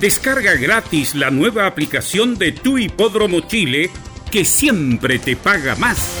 [0.00, 3.90] Descarga gratis la nueva aplicación de Tu Hipódromo Chile
[4.30, 6.16] que siempre te paga más.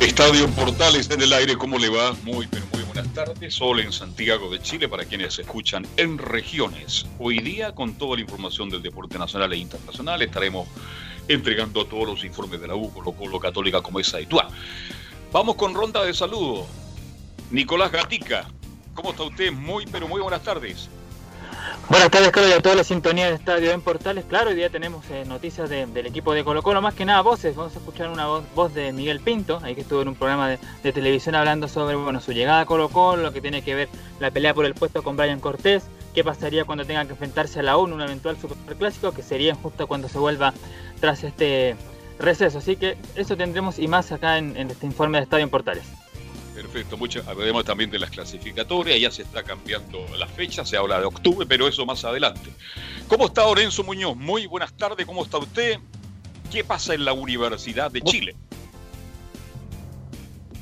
[0.00, 2.14] Estadio Portales en el aire, ¿cómo le va?
[2.24, 3.54] Muy, pero muy buenas tardes.
[3.54, 7.04] Sol en Santiago de Chile para quienes escuchan en regiones.
[7.18, 10.66] Hoy día, con toda la información del deporte nacional e internacional, estaremos
[11.28, 14.48] entregando todos los informes de la U, Colo Colo Católica como es habitual.
[15.32, 16.66] Vamos con ronda de saludos.
[17.50, 18.48] Nicolás Gatica,
[18.94, 19.52] ¿cómo está usted?
[19.52, 20.88] Muy, pero muy buenas tardes.
[21.90, 24.24] Buenas tardes, Carlos, y a toda la sintonía de Estadio en Portales.
[24.24, 27.20] Claro, hoy día tenemos eh, noticias de- del equipo de Colo Colo, más que nada
[27.20, 27.56] voces.
[27.56, 30.60] Vamos a escuchar una voz, de Miguel Pinto, ahí que estuvo en un programa de,
[30.84, 33.88] de televisión hablando sobre bueno, su llegada a Colo Colo, lo que tiene que ver
[34.20, 35.82] la pelea por el puesto con Brian Cortés,
[36.14, 39.88] qué pasaría cuando tenga que enfrentarse a la ONU, un eventual superclásico, que sería justo
[39.88, 40.54] cuando se vuelva
[41.00, 41.74] tras este
[42.20, 42.58] receso.
[42.58, 45.82] Así que eso tendremos y más acá en, en este informe de Estadio en Portales.
[46.72, 51.00] Perfecto, mucho, hablaremos también de las clasificatorias, ya se está cambiando la fecha, se habla
[51.00, 52.48] de octubre, pero eso más adelante.
[53.08, 54.16] ¿Cómo está Lorenzo Muñoz?
[54.16, 55.80] Muy buenas tardes, ¿cómo está usted?
[56.52, 58.36] ¿Qué pasa en la Universidad de Chile?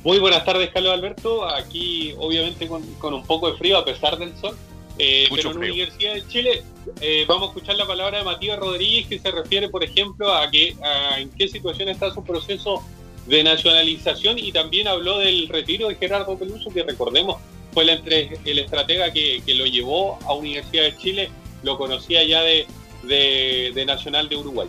[0.03, 1.47] Muy buenas tardes, Carlos Alberto.
[1.47, 4.57] Aquí, obviamente, con, con un poco de frío a pesar del sol.
[4.97, 5.73] Eh, Mucho pero en la.
[5.73, 6.63] Universidad de Chile
[7.01, 10.49] eh, vamos a escuchar la palabra de Matías Rodríguez que se refiere, por ejemplo, a,
[10.49, 12.83] que, a en qué situación está su proceso
[13.27, 17.37] de nacionalización y también habló del retiro de Gerardo Peluso, que recordemos
[17.73, 21.29] fue el, entre- el estratega que, que lo llevó a Universidad de Chile,
[21.63, 22.65] lo conocía ya de,
[23.03, 24.67] de- de Nacional de Uruguay.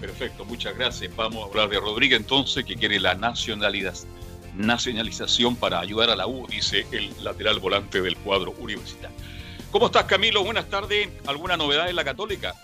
[0.00, 1.14] Perfecto, muchas gracias.
[1.16, 3.94] Vamos a hablar de Rodríguez entonces, que quiere la nacionalidad,
[4.56, 9.16] nacionalización para ayudar a la U, dice el lateral volante del cuadro universitario.
[9.70, 10.42] ¿Cómo estás, Camilo?
[10.44, 11.08] Buenas tardes.
[11.26, 12.54] ¿Alguna novedad en la Católica?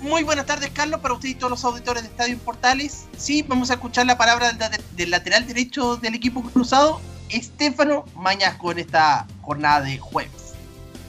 [0.00, 3.06] Muy buenas tardes, Carlos, para usted y todos los auditores de Estadio en Portales.
[3.16, 8.72] Sí, vamos a escuchar la palabra del, del lateral derecho del equipo cruzado, Estefano Mañasco,
[8.72, 10.54] en esta jornada de jueves.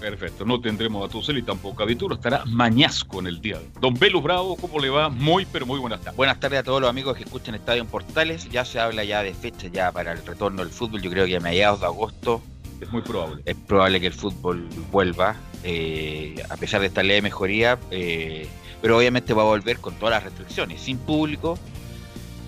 [0.02, 3.60] Perfecto, no tendremos a Tucel y tampoco a Vituro, estará Mañasco en el día.
[3.60, 3.72] de hoy.
[3.80, 5.10] Don Velus Bravo, ¿cómo le va?
[5.10, 6.18] Muy, pero muy buenas tardes.
[6.18, 8.50] Buenas tardes a todos los amigos que escuchan Estadio en Portales.
[8.50, 11.02] Ya se habla ya de fecha ya para el retorno del fútbol.
[11.04, 12.42] Yo creo que a mediados de agosto
[12.82, 13.44] Es muy probable.
[13.46, 18.50] es probable que el fútbol vuelva, eh, a pesar de esta ley de mejoría, eh,
[18.82, 21.58] pero obviamente va a volver con todas las restricciones, sin público,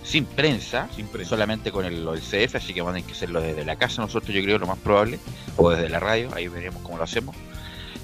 [0.03, 1.29] sin prensa, Sin prensa.
[1.29, 4.01] solamente con el, el CF, así que van a tener que hacerlo desde la casa
[4.01, 5.19] nosotros, yo creo, lo más probable,
[5.57, 7.35] o desde la radio, ahí veremos cómo lo hacemos.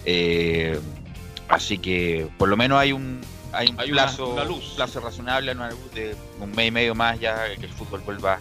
[0.06, 0.80] Eh,
[1.48, 3.22] así que por lo menos hay un,
[3.52, 4.74] hay un Hay una- plazo, una luz.
[4.76, 8.40] plazo razonable, una luz de un mes y medio más ya que el fútbol vuelva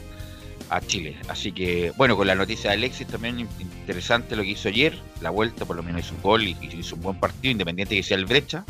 [0.70, 1.16] a Chile.
[1.28, 5.30] Así que, bueno, con la noticia de Alexis también interesante lo que hizo ayer, la
[5.30, 8.02] vuelta, por lo menos hizo un gol y, y hizo un buen partido, independiente que
[8.02, 8.64] sea el Brecha,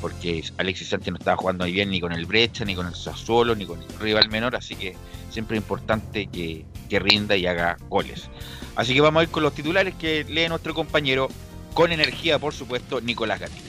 [0.00, 2.94] porque Alexis Sánchez no estaba jugando muy bien ni con el Brecha, ni con el
[2.94, 4.96] Sassuolo, ni con el rival menor, así que
[5.30, 8.28] siempre es importante que, que rinda y haga goles.
[8.76, 11.28] Así que vamos a ir con los titulares que lee nuestro compañero,
[11.74, 13.60] con energía, por supuesto, Nicolás Gatti.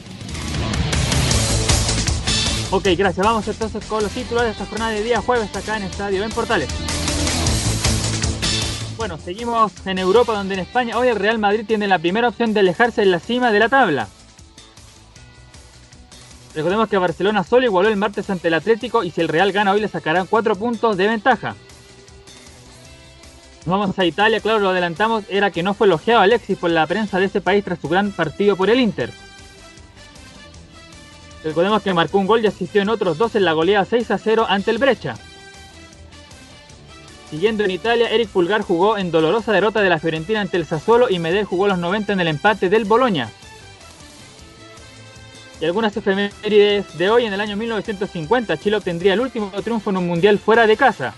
[2.72, 3.26] Ok, gracias.
[3.26, 6.32] Vamos entonces con los titulares de esta jornada de día jueves acá en Estadio en
[6.32, 6.70] Portales.
[8.96, 12.54] Bueno, seguimos en Europa, donde en España hoy el Real Madrid tiene la primera opción
[12.54, 14.10] de alejarse en la cima de la tabla.
[16.60, 19.72] Recordemos que Barcelona solo igualó el martes ante el Atlético y si el Real gana
[19.72, 21.56] hoy le sacarán 4 puntos de ventaja.
[23.66, 26.86] Nos vamos a Italia, claro, lo adelantamos, era que no fue elogiado Alexis por la
[26.86, 29.10] prensa de ese país tras su gran partido por el Inter.
[31.46, 34.18] Recordemos que marcó un gol y asistió en otros dos en la goleada 6 a
[34.18, 35.16] 0 ante el Brecha.
[37.30, 41.10] Siguiendo en Italia, Eric Pulgar jugó en dolorosa derrota de la Fiorentina ante el Sassuolo
[41.10, 43.30] y Medel jugó los 90 en el empate del Boloña.
[45.62, 49.98] Y algunas efemérides de hoy, en el año 1950, Chile obtendría el último triunfo en
[49.98, 51.14] un mundial fuera de casa.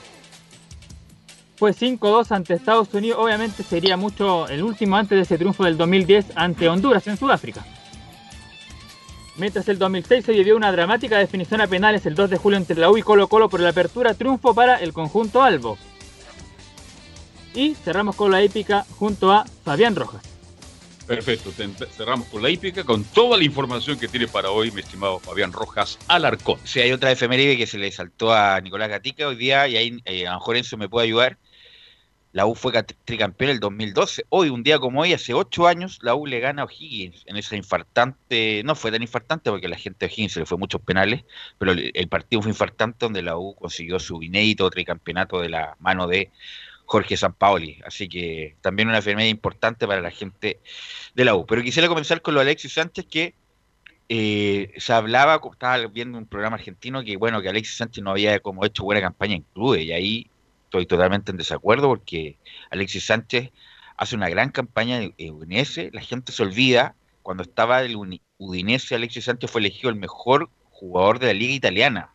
[1.57, 5.77] Fue 5-2 ante Estados Unidos, obviamente sería mucho el último antes de ese triunfo del
[5.77, 7.63] 2010 ante Honduras en Sudáfrica.
[9.37, 12.79] Mientras el 2006 se vivió una dramática definición a penales el 2 de julio entre
[12.79, 15.77] la U y Colo Colo por la apertura triunfo para el conjunto Albo.
[17.53, 20.30] Y cerramos con la épica junto a Fabián Rojas.
[21.11, 21.51] Perfecto,
[21.91, 25.51] cerramos con la hípica, con toda la información que tiene para hoy, mi estimado Fabián
[25.51, 26.57] Rojas Alarcón.
[26.63, 30.01] Si hay otra efeméride que se le saltó a Nicolás Gatica hoy día, y ahí
[30.05, 31.37] eh, a lo me puede ayudar.
[32.31, 32.71] La U fue
[33.03, 34.23] tricampeón el 2012.
[34.29, 37.35] Hoy, un día como hoy, hace ocho años, la U le gana a O'Higgins en
[37.35, 38.61] esa infartante.
[38.63, 41.25] No fue tan infartante porque la gente de O'Higgins se le fue muchos penales,
[41.57, 46.07] pero el partido fue infartante donde la U consiguió su inédito tricampeonato de la mano
[46.07, 46.31] de
[46.91, 47.81] Jorge Sampaoli.
[47.85, 50.59] Así que también una enfermedad importante para la gente
[51.15, 51.45] de la U.
[51.45, 53.33] Pero quisiera comenzar con lo de Alexis Sánchez, que
[54.09, 58.41] eh, se hablaba, estaba viendo un programa argentino, que bueno, que Alexis Sánchez no había
[58.41, 60.29] como hecho buena campaña en clubes, y ahí
[60.65, 62.37] estoy totalmente en desacuerdo porque
[62.71, 63.51] Alexis Sánchez
[63.95, 67.95] hace una gran campaña en Udinese, la gente se olvida, cuando estaba el
[68.37, 72.13] Udinese, Alexis Sánchez fue elegido el mejor jugador de la liga italiana.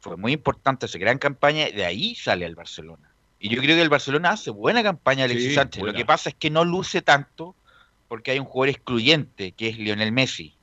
[0.00, 3.09] Fue muy importante esa gran campaña, de ahí sale al Barcelona.
[3.40, 5.82] Y yo creo que el Barcelona hace buena campaña Alexis Sí, Sánchez.
[5.82, 7.54] Lo que pasa es que no luce tanto
[8.08, 10.54] porque hay un jugador excluyente que es Lionel Messi.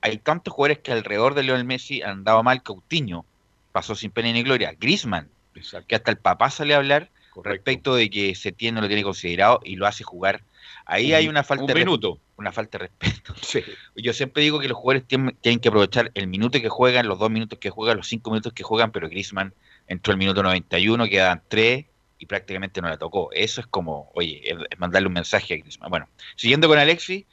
[0.00, 2.62] Hay tantos jugadores que alrededor de Lionel Messi han dado mal.
[2.62, 3.24] Coutinho
[3.72, 4.74] pasó sin pena ni gloria.
[4.78, 7.50] Griezmann, Exacto, que hasta el papá sale a hablar correcto.
[7.54, 10.42] respecto de que Setién no lo tiene considerado y lo hace jugar.
[10.86, 12.18] Ahí Un- hay una falta un de minuto.
[12.38, 13.34] una falta de respeto.
[13.42, 13.62] Sí.
[13.96, 17.18] Yo siempre digo que los jugadores tienen, tienen que aprovechar el minuto que juegan, los
[17.20, 19.52] dos minutos que juegan, los cinco minutos que juegan, pero Griezmann
[19.86, 21.84] entró el minuto 91, quedaban tres
[22.20, 23.30] y prácticamente no la tocó.
[23.32, 25.90] Eso es como, oye, es, mandarle un mensaje a Griezmann.
[25.90, 27.24] Bueno, siguiendo con Alexis,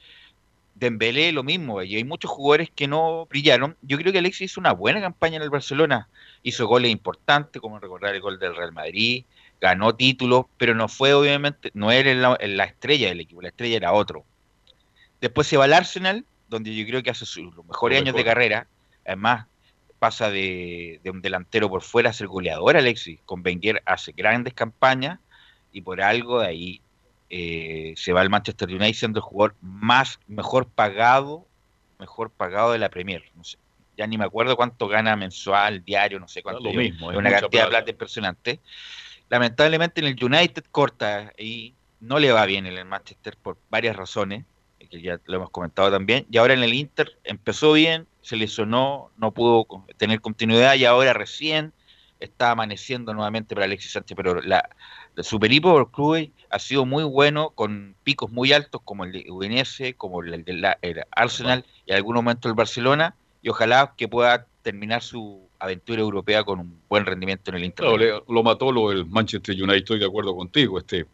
[0.76, 3.76] Dembélé lo mismo, y hay muchos jugadores que no brillaron.
[3.82, 6.08] Yo creo que Alexis hizo una buena campaña en el Barcelona,
[6.42, 9.26] hizo goles importantes, como recordar el gol del Real Madrid,
[9.60, 13.76] ganó títulos, pero no fue obviamente, no era la, la estrella del equipo, la estrella
[13.76, 14.24] era otro.
[15.20, 18.68] Después se va al Arsenal, donde yo creo que hace sus mejores años de carrera.
[19.04, 19.48] Además,
[20.00, 23.20] pasa de, de un delantero por fuera a ser goleador, Alexis.
[23.26, 25.20] Con Wenger hace grandes campañas
[25.72, 26.82] y por algo de ahí
[27.30, 31.46] eh, se va al Manchester United siendo el jugador más mejor pagado,
[32.00, 33.24] mejor pagado de la Premier.
[33.36, 33.58] No sé,
[33.98, 36.64] ya ni me acuerdo cuánto gana mensual, diario, no sé cuánto.
[36.64, 37.70] lo yo- mismo, es una cantidad de plata.
[37.70, 38.60] plata impresionante.
[39.30, 43.96] Lamentablemente en el United corta y no le va bien en el Manchester por varias
[43.96, 44.46] razones,
[44.90, 46.26] que ya lo hemos comentado también.
[46.32, 49.66] Y ahora en el Inter empezó bien, se lesionó, no pudo
[49.96, 51.72] tener continuidad y ahora recién
[52.20, 54.18] está amaneciendo nuevamente para Alexis Sánchez.
[54.18, 54.70] Pero la,
[55.20, 59.32] su periplo por clubes ha sido muy bueno, con picos muy altos como el de
[59.32, 63.16] Udinese, como el del el Arsenal y en algún momento el Barcelona.
[63.42, 67.86] Y ojalá que pueda terminar su aventura europea con un buen rendimiento en el Inter.
[68.28, 70.80] Lo mató lo del Manchester United, estoy de acuerdo contigo.
[70.80, 71.06] Este.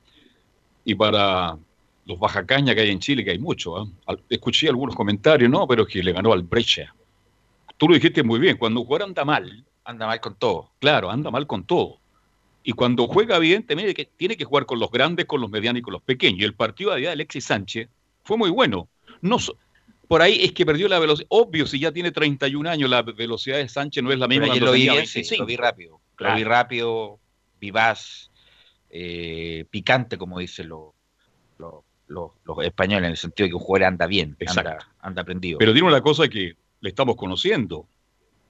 [0.84, 1.58] Y para
[2.05, 3.88] los bajacañas que hay en Chile, que hay mucho, ¿ah?
[4.29, 6.93] Escuché algunos comentarios, no, pero que le ganó al Brescia.
[7.84, 10.72] Tú lo dijiste muy bien, cuando un jugador anda mal, Anda mal con todo.
[10.80, 11.98] claro, anda mal con todo.
[12.63, 15.80] Y cuando juega bien, tiene que, tiene que jugar con los grandes, con los medianos
[15.80, 16.40] y con los pequeños.
[16.40, 17.90] Y el partido de Alexis Sánchez
[18.24, 18.88] fue muy bueno.
[19.20, 19.36] No,
[20.08, 21.28] por ahí es que perdió la velocidad.
[21.30, 24.48] Obvio, si ya tiene 31 años, la velocidad de Sánchez no es la Pero misma
[24.54, 25.42] cuando lo vi bien, sí, 25.
[25.44, 26.00] lo vi rápido.
[26.16, 26.36] Claro.
[26.36, 27.20] Lo vi rápido,
[27.60, 28.32] vivaz,
[28.92, 30.94] eh, picante, como dicen los,
[31.58, 34.86] los, los- los españoles, en el sentido de que un jugador anda bien, anda, Exacto.
[35.02, 35.58] anda prendido.
[35.60, 37.88] Pero tiene una cosa que le estamos conociendo.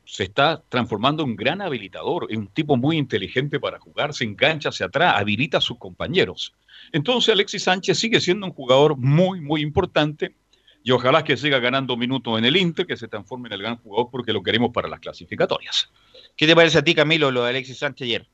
[0.06, 4.25] se está transformando en un gran habilitador, en un tipo muy inteligente para jugar, se
[4.25, 6.54] engancha hacia atrás, habilita a sus compañeros.
[6.92, 10.36] Entonces Alexis Sánchez sigue siendo un jugador muy, muy importante
[10.84, 13.78] y ojalá que siga ganando minutos en el Inter, que se transforme en el gran
[13.78, 15.90] jugador porque lo queremos para las clasificatorias.
[16.36, 18.28] ¿Qué te parece a ti, Camilo, lo de Alexis Sánchez ayer?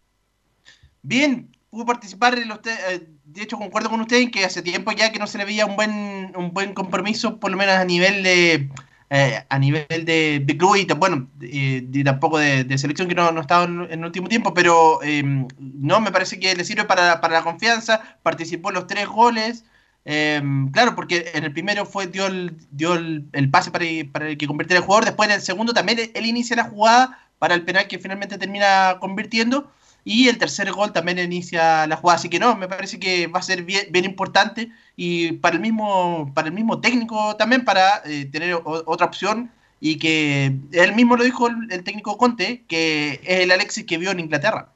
[1.03, 2.61] Bien, pudo participar en los...
[2.63, 5.37] te- eh, de hecho, concuerdo con usted en que hace tiempo ya que no se
[5.37, 8.69] le veía un buen, un buen compromiso, por lo menos a nivel de...
[9.09, 13.39] eh, a nivel de, de club y bueno, eh, tampoco de, selección que no, no
[13.39, 15.23] ha estado en, el último tiempo, pero eh,
[15.57, 19.65] no, me parece que le sirve para, para la confianza, participó en los tres goles,
[20.05, 24.37] eh, claro, porque en el primero fue dio el, dio el, pase para, para el
[24.37, 27.63] que convirtiera el jugador, después en el segundo también él inicia la jugada para el
[27.63, 29.71] penal que finalmente termina convirtiendo,
[30.05, 33.39] y el tercer gol también inicia la jugada, así que no, me parece que va
[33.39, 38.01] a ser bien, bien importante y para el mismo para el mismo técnico también para
[38.05, 39.51] eh, tener o- otra opción
[39.81, 43.97] y que él mismo lo dijo el, el técnico Conte que es el Alexis que
[43.97, 44.69] vio en Inglaterra.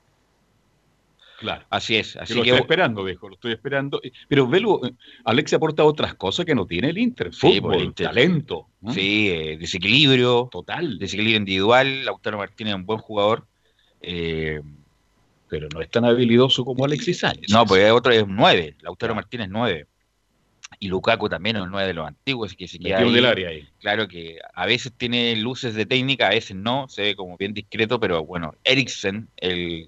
[1.39, 1.65] Claro.
[1.69, 2.13] Así es.
[2.13, 3.99] Que Así lo que, estoy esperando, viejo, lo estoy esperando.
[4.29, 4.79] Pero velo,
[5.25, 7.33] Alexis aporta otras cosas que no tiene el Inter.
[7.33, 8.07] Sí, Fútbol, pues, el Inter.
[8.07, 8.67] talento.
[8.79, 8.93] ¿no?
[8.93, 10.97] sí, eh, desequilibrio, Total.
[10.97, 12.05] desequilibrio individual.
[12.05, 13.45] Lautaro Martínez es un buen jugador.
[14.01, 14.61] Eh,
[15.53, 17.51] Pero no es tan habilidoso como Alexis Sánchez.
[17.51, 18.75] no, pues otro es un 9.
[18.81, 19.13] Lautaro.
[19.13, 19.87] Martínez es 9.
[20.79, 23.15] Y Lukaku también es un 9 de los antiguos, así que se queda ahí.
[23.15, 23.67] el área ahí.
[23.79, 27.53] Claro que a veces tiene luces de técnica, a veces no, se ve como bien
[27.53, 29.87] discreto, pero bueno, Eriksen, el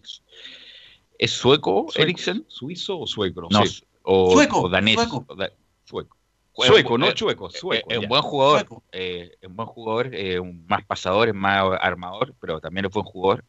[1.17, 2.03] ¿es sueco, Sueco.
[2.03, 2.45] Eriksen?
[2.47, 3.47] ¿Suizo o sueco?
[3.49, 4.93] No, Sí, o, Sueco, o danés.
[4.95, 5.25] sueco.
[5.27, 5.51] o da-
[5.85, 6.97] sueco.
[6.97, 7.89] No eh, chueco, eh, sueco.
[7.89, 11.65] Es un buen jugador, eh, es un buen jugador, eh, un más pasador, es más
[11.81, 13.43] armador, pero también es buen jugador.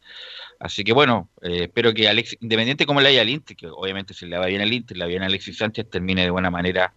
[0.59, 4.13] Así que bueno, eh, espero que Alex, independiente cómo le haya al Inter, que obviamente
[4.13, 6.49] si le va bien al Inter, le va bien a Alexis Sánchez, termine de buena
[6.49, 6.93] manera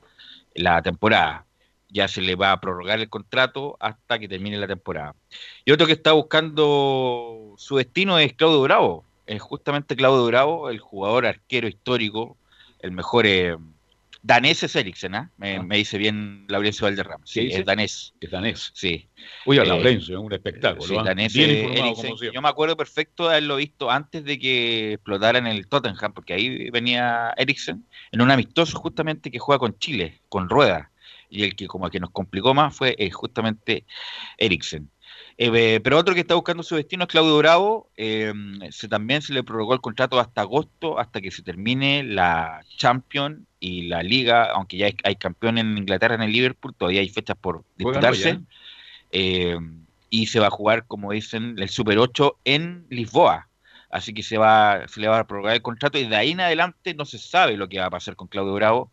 [0.54, 1.46] la temporada.
[1.88, 5.14] Ya se le va a prorrogar el contrato hasta que termine la temporada.
[5.64, 9.04] Y otro que está buscando su destino es Claudio Bravo.
[9.26, 12.36] Es justamente Claudio Bravo, el jugador arquero histórico,
[12.78, 13.56] el mejor eh,
[14.22, 15.30] danés es Eriksen, ¿ah?
[15.36, 15.62] me, Ah.
[15.62, 17.24] me dice bien Laurencio Valderrama.
[17.24, 18.70] ¿Qué Sí, es danés, Es danés.
[18.74, 19.08] sí.
[19.46, 20.86] Oye, Eh, Laurencio, es un espectáculo.
[20.86, 21.02] Sí, ¿ah?
[21.04, 22.16] danés, Bien eh, informado, como.
[22.22, 26.34] Yo me acuerdo perfecto de haberlo visto antes de que explotara en el Tottenham, porque
[26.34, 30.90] ahí venía Eriksen, en un amistoso justamente que juega con Chile, con Rueda.
[31.32, 33.84] Y el que como que nos complicó más fue eh, justamente
[34.36, 34.90] Eriksen.
[35.42, 37.88] Eh, pero otro que está buscando su destino es Claudio Bravo.
[37.96, 38.30] eh,
[38.70, 43.40] se, también se le prorrogó el contrato hasta agosto, hasta que se termine la Champions
[43.58, 47.08] y la Liga, aunque ya hay, hay campeón en Inglaterra, en el Liverpool, todavía hay
[47.08, 48.40] fechas por disputarse.
[49.12, 49.56] Eh,
[50.10, 53.48] y se va a jugar, como dicen, el Super 8 en Lisboa.
[53.88, 56.40] Así que se va, se le va a prorrogar el contrato y de ahí en
[56.40, 58.92] adelante no se sabe lo que va a pasar con Claudio Bravo.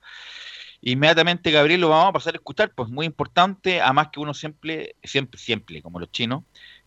[0.82, 4.96] Inmediatamente, Gabriel, lo vamos a pasar a escuchar, pues muy importante, además que uno siempre,
[5.04, 6.44] siempre, siempre, como los chinos,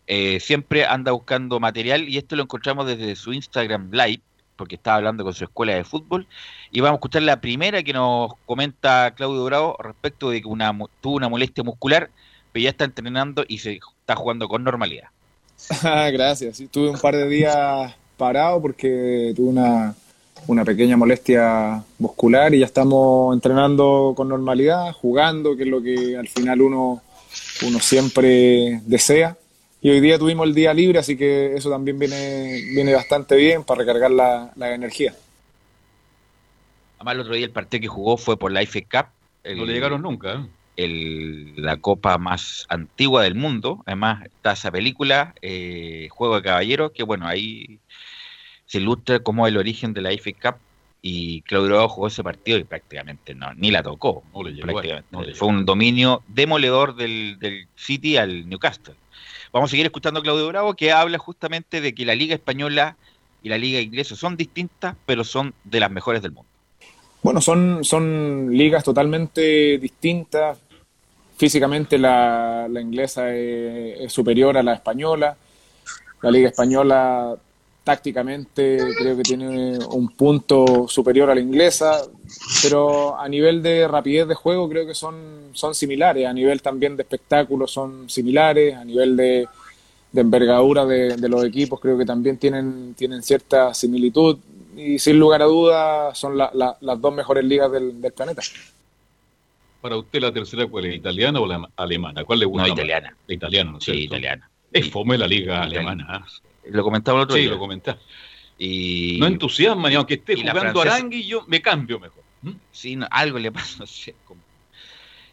[0.06, 4.23] eh, siempre anda buscando material y esto lo encontramos desde su Instagram Live,
[4.56, 6.26] porque estaba hablando con su escuela de fútbol,
[6.70, 10.76] y vamos a escuchar la primera que nos comenta Claudio Bravo respecto de que una,
[11.00, 12.11] tuvo una molestia muscular,
[12.52, 15.09] pero ya está entrenando y se está jugando con normalidad.
[15.85, 16.56] Ah, Gracias.
[16.56, 19.94] Sí, tuve un par de días parado porque tuve una,
[20.47, 26.16] una pequeña molestia muscular y ya estamos entrenando con normalidad, jugando, que es lo que
[26.16, 27.02] al final uno,
[27.66, 29.37] uno siempre desea.
[29.82, 33.64] Y hoy día tuvimos el día libre, así que eso también viene, viene bastante bien
[33.64, 35.14] para recargar la, la energía.
[36.99, 39.11] Además, el otro día el partido que jugó fue por la FA Cup.
[39.44, 40.35] el- No le llegaron nunca.
[40.35, 40.47] ¿eh?
[40.76, 43.82] el- la copa más antigua del mundo.
[43.87, 47.78] Además, está esa película, eh, Juego de Caballeros, que bueno, ahí
[48.71, 50.61] se ilustra cómo es el origen de la FA Cup.
[51.03, 54.23] Y Claudio Bravo jugó ese partido y prácticamente no, ni la tocó.
[54.33, 54.67] No le llegó.
[54.67, 55.09] prácticamente.
[55.11, 58.95] no le Fue un dominio demoledor del, del City al Newcastle.
[59.53, 62.97] Vamos a seguir escuchando a Claudio Bravo, que habla justamente de que la Liga Española
[63.43, 66.49] y la Liga Inglesa son distintas, pero son de las mejores del mundo.
[67.25, 70.59] Bueno, son, son ligas totalmente distintas.
[71.37, 75.37] Físicamente la, la inglesa es, es superior a la española.
[76.23, 77.37] La liga española
[77.84, 82.02] tácticamente creo que tiene un punto superior a la inglesa,
[82.62, 86.96] pero a nivel de rapidez de juego creo que son, son similares, a nivel también
[86.96, 89.49] de espectáculo son similares, a nivel de,
[90.12, 94.38] de envergadura de, de los equipos creo que también tienen, tienen cierta similitud
[94.76, 98.42] y sin lugar a dudas son la- la- las dos mejores ligas del, del planeta.
[99.80, 100.96] Para usted la tercera, ¿cuál es?
[100.96, 102.22] ¿Italiana o la alemana?
[102.25, 102.66] ¿Cuál le gusta?
[102.66, 103.16] No, italiana.
[103.26, 104.49] La italiana, ¿no es Sí, italiana.
[104.72, 105.90] Es fome la liga Italiana.
[105.90, 106.26] alemana.
[106.64, 107.50] Lo comentaba el otro Sí, día.
[107.50, 107.97] lo comentás.
[108.59, 112.23] Y No entusiasma, y aunque esté y jugando francesa- Arangui, yo me cambio mejor.
[112.43, 112.50] ¿Mm?
[112.73, 114.14] Sí, no, algo le pasa, no sé.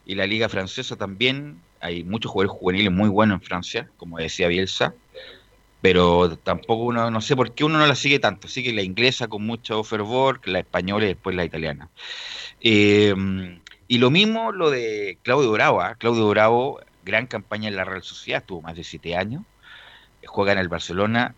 [0.06, 4.48] Y la liga francesa también, hay muchos jugadores juveniles muy buenos en Francia, como decía
[4.48, 4.94] Bielsa.
[5.82, 8.48] pero tampoco uno, no sé por qué uno no la sigue tanto.
[8.48, 11.90] Sigue la inglesa con mucho fervor, la española y después la italiana.
[12.62, 13.14] Eh,
[13.90, 15.82] y lo mismo lo de Claudio Bravo.
[15.82, 15.96] ¿ah?
[15.96, 19.44] Claudio Bravo, gran campaña en la Real Sociedad, tuvo más de siete años.
[20.28, 21.36] Juega en el Barcelona.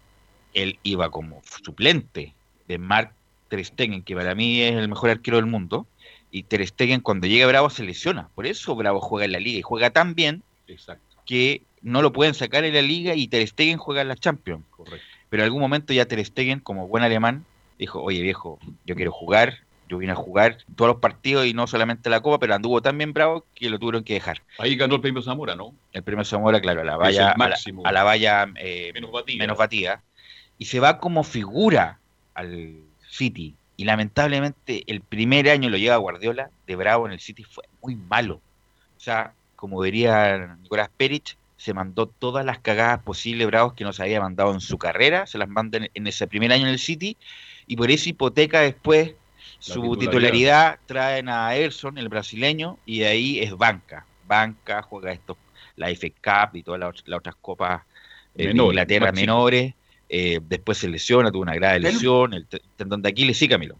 [0.53, 2.33] Él iba como suplente
[2.67, 3.13] de Marc
[3.47, 5.87] Ter Stegen, que para mí es el mejor arquero del mundo.
[6.31, 8.29] Y Ter Stegen cuando llega Bravo se lesiona.
[8.35, 10.43] Por eso Bravo juega en la liga y juega tan bien
[11.25, 14.63] que no lo pueden sacar en la liga y Ter Stegen juega en la Champions.
[14.69, 15.05] Correcto.
[15.29, 17.45] Pero en algún momento ya Ter Stegen, como buen alemán,
[17.77, 21.65] dijo, oye viejo, yo quiero jugar, yo vine a jugar todos los partidos y no
[21.65, 24.41] solamente la Copa, pero anduvo tan bien bravo que lo tuvieron que dejar.
[24.59, 25.73] Ahí ganó el premio Zamora, ¿no?
[25.91, 27.85] El premio Zamora, claro, a la valla, a la, máximo.
[27.85, 29.39] a la valla eh, Menos batida.
[29.39, 30.03] menos batida.
[30.59, 31.99] Y se va como figura
[32.35, 32.75] al
[33.09, 33.55] City.
[33.77, 37.95] Y lamentablemente el primer año lo lleva Guardiola de Bravo en el City fue muy
[37.95, 38.41] malo.
[38.95, 43.99] O sea, como diría Nicolás Perich, se mandó todas las cagadas posibles Bravos que nos
[43.99, 46.79] había mandado en su carrera, se las manda en, en ese primer año en el
[46.79, 47.17] City,
[47.67, 49.13] y por esa hipoteca después
[49.59, 49.99] su titularidad.
[50.11, 54.05] titularidad traen a Erson, el brasileño, y de ahí es banca.
[54.25, 55.37] Banca, juega esto,
[55.75, 56.07] la FA
[56.47, 57.81] Cup y todas las, otras- las otras copas
[58.35, 59.21] eh, de Inglaterra máximo.
[59.21, 59.73] menores.
[60.11, 63.77] eh, después se lesiona, tuvo una grave lesión, el te- tendón de Aquiles, sí, Camilo.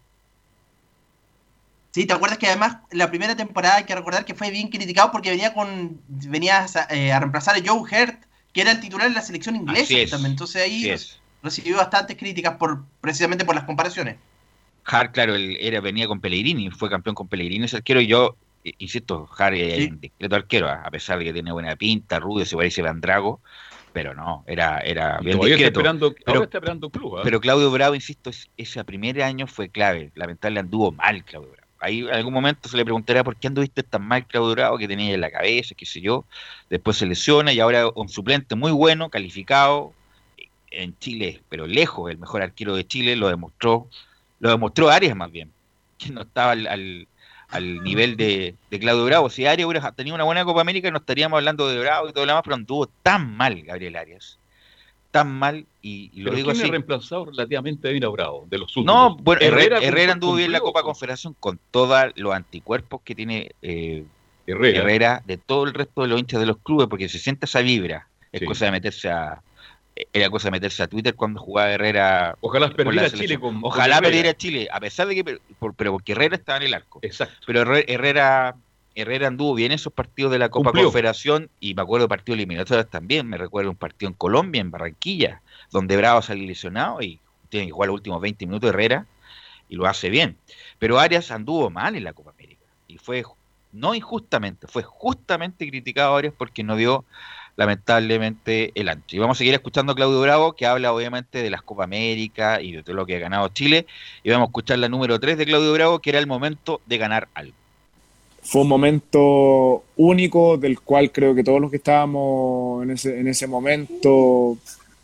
[1.92, 5.10] Sí, ¿te acuerdas que además la primera temporada hay que recordar que fue bien criticado
[5.10, 8.22] porque venía con venía a, eh, a reemplazar a Joe Hurt,
[8.52, 10.10] que era el titular de la selección inglesa Así es.
[10.10, 10.32] también.
[10.32, 11.20] Entonces ahí Así es.
[11.42, 14.16] recibió bastantes críticas por precisamente por las comparaciones.
[14.84, 18.36] Hart, claro, él era, venía con Pellegrini, fue campeón con Pellegrini ese arquero, y yo,
[18.78, 19.88] insisto, Hart es Sí.
[19.90, 23.00] un discreto arquero, a pesar de que tiene buena pinta, rubio, se parece a Van
[23.00, 23.40] Drago,
[23.92, 25.80] pero no, era, era bien discreto.
[25.80, 27.18] esperando, Pero- está esperando club.
[27.18, 27.20] ¿ah?
[27.24, 30.12] Pero Claudio Bravo, insisto, es- ese primer año fue clave.
[30.14, 31.66] Lamentablemente anduvo mal Claudio Bravo.
[31.82, 34.86] Ahí en algún momento se le preguntará por qué anduviste tan mal Claudio Bravo, que
[34.86, 36.24] tenía en la cabeza, qué sé yo.
[36.68, 39.92] Después se lesiona y ahora un suplente muy bueno, calificado
[40.70, 43.88] en Chile, pero lejos, el mejor arquero de Chile, lo demostró,
[44.40, 45.50] lo demostró Arias más bien,
[45.98, 47.06] que no estaba al, al-
[47.48, 49.28] al nivel de, de Claudio Bravo.
[49.28, 52.24] Si Arias hubiera tenido una buena Copa América, no estaríamos hablando de Bravo y todo
[52.24, 54.38] lo demás, pero anduvo tan mal Gabriel Arias.
[55.10, 56.70] Tan mal, y, y lo Pero digo ¿quién así.
[56.70, 58.46] reemplazado relativamente bien a Bravo?
[58.48, 58.94] De los últimos.
[58.94, 63.16] No, bueno, Herrera, anduvo bien en la Copa con- Confederación con todos los anticuerpos que
[63.16, 64.04] tiene eh,
[64.46, 64.78] Herrera.
[64.82, 65.22] Herrera.
[65.26, 68.06] de todo el resto de los hinchas de los clubes, porque se siente esa vibra.
[68.30, 68.46] Es Sí.
[68.46, 69.42] cosa de meterse a
[70.12, 72.36] era cosa de meterse a Twitter cuando jugaba Herrera.
[72.40, 73.60] Ojalá perdiera la Chile con.
[73.62, 76.98] Ojalá perdiera Chile, a pesar de que por- pero porque Herrera estaba en el arco.
[77.02, 77.34] Exacto.
[77.46, 78.56] Pero Herre- Herrera
[78.94, 80.86] Herrera anduvo bien en esos partidos de la Copa Cumplió.
[80.86, 83.28] Confederación y me acuerdo de partidos eliminatorios también.
[83.28, 87.72] Me recuerdo un partido en Colombia, en Barranquilla, donde Bravo salió lesionado y tiene que
[87.72, 89.06] jugar los últimos 20 minutos Herrera
[89.68, 90.36] y lo hace bien.
[90.78, 93.24] Pero Arias anduvo mal en la Copa América y fue
[93.72, 97.04] no injustamente, fue justamente criticado Arias porque no dio
[97.60, 99.16] lamentablemente el ancho.
[99.16, 102.62] Y vamos a seguir escuchando a Claudio Bravo que habla obviamente de las Copa América
[102.62, 103.84] y de todo lo que ha ganado Chile
[104.24, 106.96] y vamos a escuchar la número 3 de Claudio Bravo que era el momento de
[106.96, 107.52] ganar algo.
[108.42, 113.28] Fue un momento único del cual creo que todos los que estábamos en ese, en
[113.28, 114.56] ese momento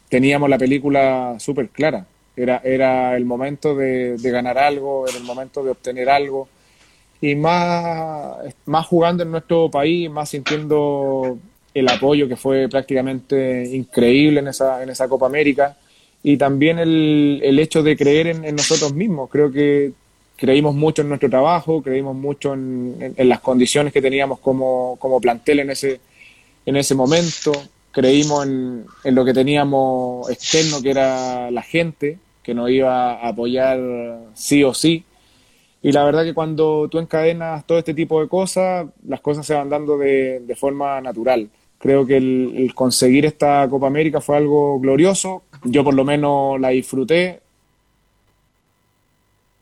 [0.08, 2.06] teníamos la película súper clara.
[2.34, 6.48] Era, era el momento de, de ganar algo, era el momento de obtener algo.
[7.20, 11.38] Y más, más jugando en nuestro país, más sintiendo
[11.76, 15.76] el apoyo que fue prácticamente increíble en esa, en esa Copa América.
[16.22, 19.28] Y también el, el hecho de creer en, nosotros mismos.
[19.30, 19.92] Creo que
[20.36, 25.60] creímos mucho en nuestro trabajo, creímos mucho en, las condiciones que teníamos como, como plantel
[25.60, 26.00] en ese,
[26.64, 27.52] en ese momento,
[27.92, 33.28] creímos en, en lo que teníamos externo, que era la gente, que nos iba a
[33.28, 33.78] apoyar
[34.32, 35.04] sí o sí.
[35.82, 39.52] Y la verdad que cuando tú encadenas todo este tipo de cosas, las cosas se
[39.52, 41.50] van dando de, de forma natural.
[41.78, 45.44] Creo que el, el conseguir esta Copa América fue algo glorioso.
[45.64, 47.40] Yo por lo menos la disfruté.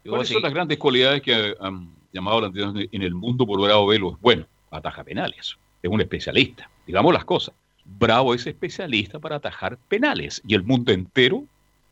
[0.06, 3.86] ¿Cuáles son las grandes cualidades que han llamado la atención en el mundo por Bravo
[3.86, 4.18] Velo?
[4.20, 5.56] Bueno, ataja penales.
[5.82, 6.70] Es un especialista.
[6.86, 7.54] Digamos las cosas.
[7.84, 11.44] Bravo es especialista para atajar penales y el mundo entero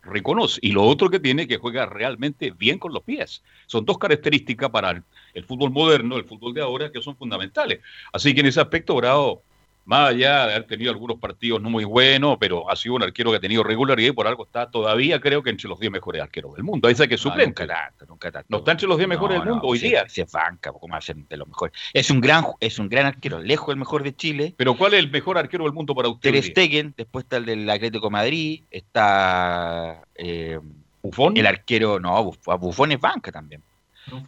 [0.03, 0.59] reconoce.
[0.63, 3.43] Y lo otro que tiene que juega realmente bien con los pies.
[3.67, 5.03] Son dos características para el,
[5.35, 7.81] el fútbol moderno, el fútbol de ahora, que son fundamentales.
[8.13, 9.43] Así que en ese aspecto, Bravo,
[9.85, 13.31] más allá de haber tenido algunos partidos no muy buenos, pero ha sido un arquero
[13.31, 16.23] que ha tenido regularidad y por algo está todavía, creo que entre los 10 mejores
[16.23, 16.87] arqueros del mundo.
[16.89, 17.63] Ahí que es No, suplente.
[17.63, 18.47] nunca tanto, nunca tanto.
[18.49, 20.05] No está entre los 10 mejores No, del mundo no, hoy día.
[20.09, 21.75] sí es banca, ¿cómo va a ser de los mejores?
[21.93, 24.55] Es un gran, es un gran arquero, lejos el mejor de Chile.
[24.57, 26.31] Pero ¿cuál es el mejor arquero del mundo para usted?
[26.33, 26.45] Ter?
[26.45, 30.59] Stegen, después está el del Atlético de Madrid, está eh,
[31.03, 31.37] ¿Buffon?
[31.37, 33.63] el arquero, no, Buf- Buffon es banca también.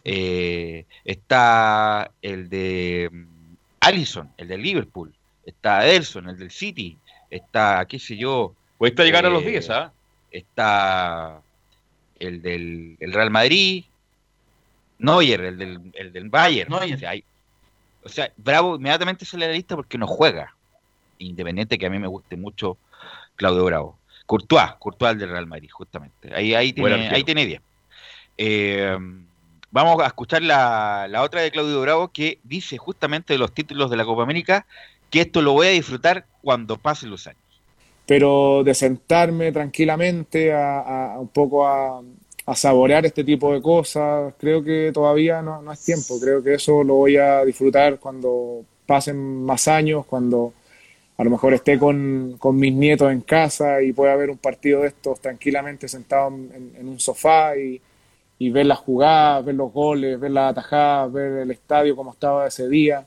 [0.03, 3.25] Eh, está el de mm,
[3.81, 5.13] Allison, el del Liverpool,
[5.45, 6.97] está Ederson, el del City,
[7.29, 9.91] está, qué sé yo, Cuesta llegar a los Eh, 10, ¿ah?
[10.31, 11.41] Está
[12.19, 13.85] el del el Real Madrid,
[14.99, 16.69] Neuer, el del, el del Bayern.
[16.69, 16.95] Neuer.
[16.95, 17.23] O sea, hay-
[18.03, 20.53] o sea, Bravo inmediatamente sale a la lista porque no juega.
[21.19, 22.77] Independiente que a mí me guste mucho
[23.35, 23.97] Claudio Bravo.
[24.25, 26.33] Courtois, Courtois el del Real Madrid, justamente.
[26.35, 27.15] Ahí, ahí, tiene, arquero.
[27.15, 27.61] ahí tiene 10.
[28.37, 28.97] Eh,
[29.71, 33.89] vamos a escuchar la, la otra de Claudio Bravo que dice justamente de los títulos
[33.89, 34.65] de la Copa América
[35.09, 37.63] que esto lo voy a disfrutar cuando pasen los años.
[38.05, 42.01] pero de sentarme tranquilamente a, a- un poco a,
[42.45, 46.83] a saborear este tipo de cosas, creo que todavía no, es tiempo, creo que eso
[46.83, 50.53] lo voy a disfrutar cuando pasen más años, cuando
[51.17, 54.81] a lo mejor esté con, con mis nietos en casa y pueda ver un partido
[54.81, 57.81] de estos tranquilamente sentado en, en un sofá y,
[58.39, 62.47] y ver las jugadas, ver los goles, ver las atajadas, ver el estadio como estaba
[62.47, 63.05] ese día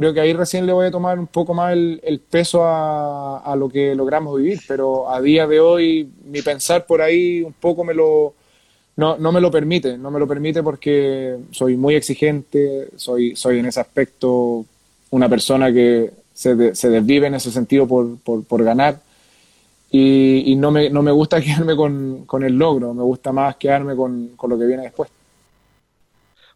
[0.00, 3.68] creo que ahí recién le voy a tomar un poco más el, peso a, lo
[3.68, 7.92] que logramos vivir, pero a día de hoy mi pensar por ahí un poco me
[7.92, 8.32] lo
[8.96, 13.58] no, no me lo permite, no me lo permite porque soy muy exigente, soy, soy
[13.58, 14.64] en ese aspecto
[15.10, 19.00] una persona que se, de- se desvive en ese sentido por, por, por ganar
[19.90, 23.56] y, y no, me, no me gusta quedarme con, con el logro, me gusta más
[23.56, 25.10] quedarme con, con lo que viene después.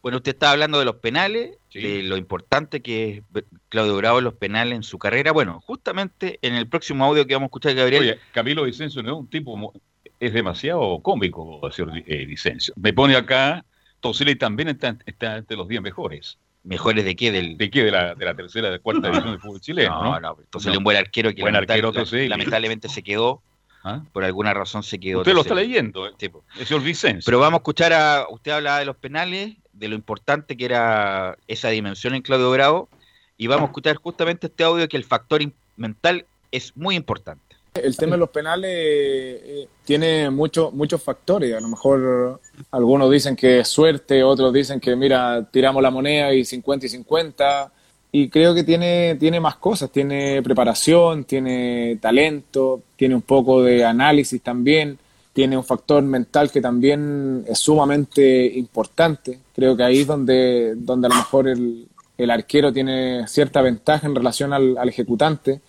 [0.05, 1.81] Bueno, usted estaba hablando de los penales, Sí.
[1.81, 5.33] de lo importante que es Claudio Bravo en los penales en su carrera.
[5.33, 9.13] Bueno, justamente en el próximo audio que vamos a escuchar, Gabriel, Oye, Camilo Vicencio no
[9.15, 9.73] es un tipo,
[10.21, 12.75] es demasiado cómico, señor eh, Vicencio.
[12.77, 13.65] Me pone acá,
[14.01, 16.37] Toseli también está, está entre los 10 mejores.
[16.65, 17.57] mejores de qué del...
[17.57, 17.83] ¿De qué?
[17.85, 20.21] De la, de la tercera, de cuarta división del fútbol chileno, no, ¿no?
[20.21, 20.79] no, entonces No.
[20.79, 22.29] un buen arquero que Buen arquero, Toselli.
[22.29, 23.43] lamentablemente se quedó,
[23.83, 24.03] ¿Ah?
[24.13, 25.21] por alguna razón se quedó.
[25.21, 26.13] Usted lo está leyendo, ¿eh?
[26.19, 27.23] Sí, el señor Vicencio.
[27.27, 28.27] Pero vamos a escuchar a.
[28.31, 32.89] Usted hablaba de los penales, de lo importante que era esa dimensión en Claudio Bravo,
[33.37, 35.41] y vamos a escuchar justamente este audio que el factor
[35.77, 37.43] mental es muy importante.
[37.75, 41.53] El tema de los penales eh, tiene muchos muchos factores.
[41.55, 46.33] A lo mejor algunos dicen que es suerte, otros dicen que, mira, tiramos la moneda
[46.33, 47.73] y 50 y 50.
[48.13, 49.91] Y creo que tiene, tiene más cosas.
[49.91, 54.97] Tiene preparación, tiene talento, tiene un poco de análisis también.
[55.35, 59.41] Tiene un factor mental que también es sumamente importante.
[59.55, 64.07] Creo que ahí es donde, donde a lo mejor el, el arquero tiene cierta ventaja
[64.07, 65.61] en relación al, ejecutante.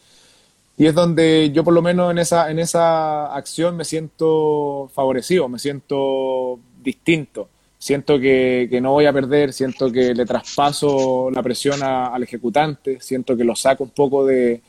[0.78, 5.48] Y es donde yo por lo menos en esa, en esa acción me siento favorecido,
[5.50, 7.50] me siento distinto.
[7.78, 13.00] Siento que, que no voy a perder, siento que le traspaso la presión al ejecutante,
[13.00, 14.62] siento que lo saco un poco de,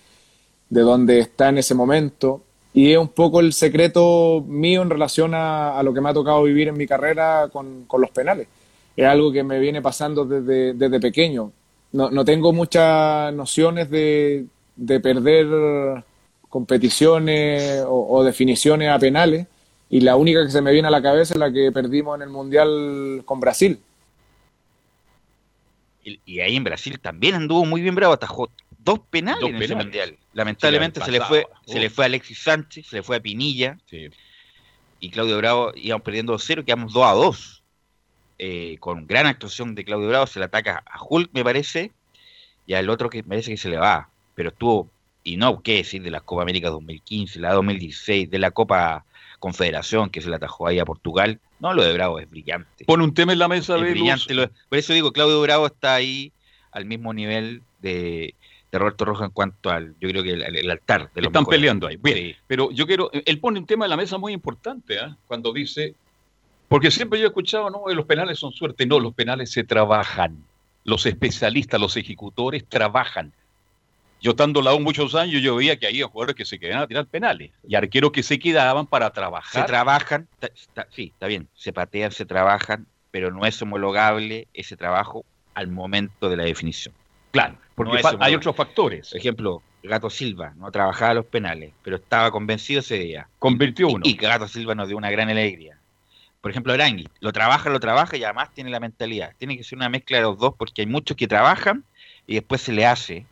[0.69, 2.43] de donde está en ese momento.
[2.77, 6.13] Y es un poco el secreto mío en relación a, a lo que me ha
[6.13, 8.49] tocado vivir en mi carrera con, los penales.
[8.95, 11.53] Es algo que me viene pasando desde, desde pequeño.
[11.93, 14.45] No, no tengo muchas nociones de,
[14.77, 16.05] de perder
[16.51, 19.47] competiciones o, o definiciones a penales
[19.89, 22.23] y la única que se me viene a la cabeza es la que perdimos en
[22.25, 23.81] el Mundial con Brasil.
[26.05, 28.51] Y, y ahí en Brasil también anduvo muy bien Bravo, atajó
[28.87, 30.17] dos penales Dos en ese mundial.
[30.33, 33.77] Lamentablemente se le fue, se le fue a Alexis Sánchez, se le fue a Pinilla
[33.91, 34.09] Sí.
[35.01, 37.63] y Claudio Bravo íbamos perdiendo 2-0, quedamos 2 a 2.
[38.39, 41.93] Eh, con gran actuación de Claudio Bravo, se le ataca a Hulk, me parece,
[42.67, 44.09] y al otro que parece que se le va.
[44.35, 44.91] Pero estuvo,
[45.25, 49.05] y no, qué decir de la Copa América 2015, la 2016, de la Copa
[49.39, 51.41] Confederación que se le atajó ahí a Portugal.
[51.61, 52.85] No, lo de Bravo es brillante.
[52.85, 54.35] Pone un tema en la mesa Es de brillante.
[54.69, 56.33] por eso digo, Claudio Bravo está ahí
[56.71, 58.35] al mismo nivel de,
[58.77, 61.43] de Roberto Rojas en cuanto al, yo creo que el, el altar de los Están
[61.43, 61.59] mejores.
[61.59, 61.97] peleando ahí.
[61.97, 62.37] Bien, Sí.
[62.47, 65.17] pero yo quiero, él pone un tema en la mesa muy importante, ¿ah?
[65.27, 65.95] cuando dice,
[66.69, 70.45] porque siempre yo he escuchado, no, los penales son suerte, no, los penales se trabajan,
[70.85, 73.33] los especialistas, los ejecutores trabajan.
[74.21, 76.87] Yo estando la U muchos años, yo veía que había jugadores que se quedaban a
[76.87, 79.67] tirar penales y arqueros que se quedaban para Se trabajar.
[79.67, 84.77] trabajan, ta- está- sí, está bien, se patean, se trabajan, pero no es homologable ese
[84.77, 86.95] trabajo al momento de la definición.
[87.31, 89.11] claro, porque No hay otros factores.
[89.11, 93.29] Por ejemplo, Gato Silva no trabajaba los penales, pero estaba convencido ese día.
[93.39, 94.01] Convirtió uno.
[94.05, 95.79] Y que Gato Silva nos dio una gran alegría.
[96.41, 99.33] Por ejemplo, Arangui, lo trabaja, lo trabaja y además tiene la mentalidad.
[99.37, 101.85] Tiene que ser una mezcla de los dos porque hay muchos que trabajan
[102.27, 103.27] y después se le hace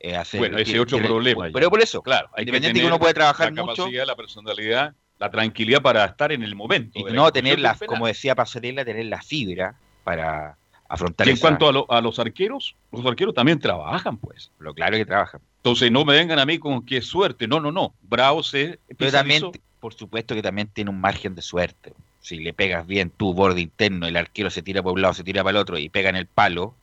[0.00, 0.40] eh, hacer.
[0.40, 1.52] Bueno, ese es otro problema ya.
[1.52, 4.06] Pero por eso, Claro, hay que independiente que, tener uno puede trabajar la mucho capacidad,
[4.06, 6.98] la personalidad, la tranquilidad para estar en el momento.
[6.98, 10.56] y la no tener la, como decía Pasarela, tener la fibra para
[10.94, 14.50] afrontar Y en esa- cuanto a, lo- a los arqueros, los arqueros también trabajan, pues.
[14.58, 15.40] Lo claro que trabajan.
[15.56, 17.46] Entonces no me vengan a mí con que suerte.
[17.46, 17.94] No, no, no.
[18.02, 19.44] Bravo se Pero también,
[19.80, 21.92] por supuesto que también tiene un margen de suerte.
[22.20, 25.24] Si le pegas bien tu borde interno, el arquero se tira por un lado, se
[25.24, 26.74] tira para el otro y pega en el palo,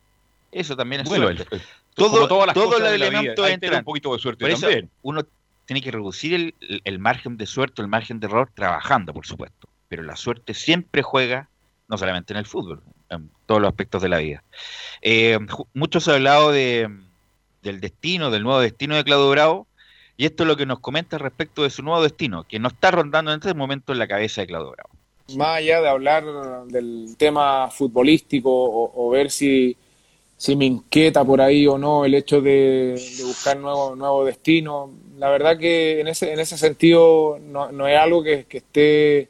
[0.52, 1.46] eso también es Bueno, suerte.
[1.54, 1.62] el-
[1.94, 3.78] Todo- como todas las todos los elementos entran.
[3.78, 4.90] un poquito de suerte Por eso también.
[5.02, 5.22] uno
[5.66, 9.24] tiene que reducir el, el- el margen de suerte, el margen de error, trabajando, por
[9.26, 9.68] supuesto.
[9.88, 11.48] Pero la suerte siempre juega,
[11.88, 14.42] no solamente en el fútbol, en todos los aspectos de la vida.
[15.02, 15.38] Eh,
[15.74, 16.88] mucho se ha hablado de,
[17.62, 19.66] del destino, del nuevo destino de Claudio Bravo,
[20.16, 22.90] y esto es lo que nos comenta respecto de su nuevo destino, que no está
[22.90, 24.90] rondando en este momento en la cabeza de Claudio Bravo.
[25.36, 26.24] más allá de hablar
[26.66, 29.76] del tema futbolístico o, ver si,
[30.56, 35.58] me inquieta por ahí o no el hecho de, buscar nuevo, nuevo destino, la verdad
[35.58, 39.28] que en ese, en ese sentido no, no es algo que, esté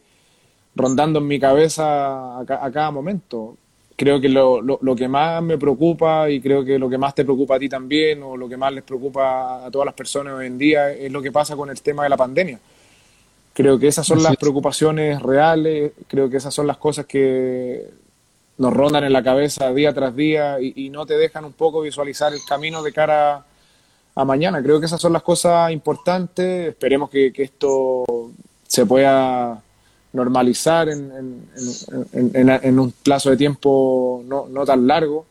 [0.74, 3.56] rondando en mi cabeza a, a cada momento.
[4.00, 7.14] Creo que lo, lo, lo que más me preocupa y creo que lo que más
[7.14, 10.32] te preocupa a ti también o lo que más les preocupa a todas las personas
[10.32, 12.58] hoy en día es lo que pasa con el tema de la pandemia.
[13.52, 14.38] Creo que esas son las es.
[14.38, 17.90] preocupaciones reales, creo que esas son las cosas que
[18.56, 21.82] nos rondan en la cabeza día tras día y, y no te dejan un poco
[21.82, 23.44] visualizar el camino de cara
[24.14, 24.62] a mañana.
[24.62, 26.70] Creo que esas son las cosas importantes.
[26.70, 28.06] Esperemos que, que esto
[28.66, 29.62] se pueda
[30.12, 31.48] normalizar en, en-
[32.12, 35.26] en- en- en- en un plazo de tiempo no, no tan largo.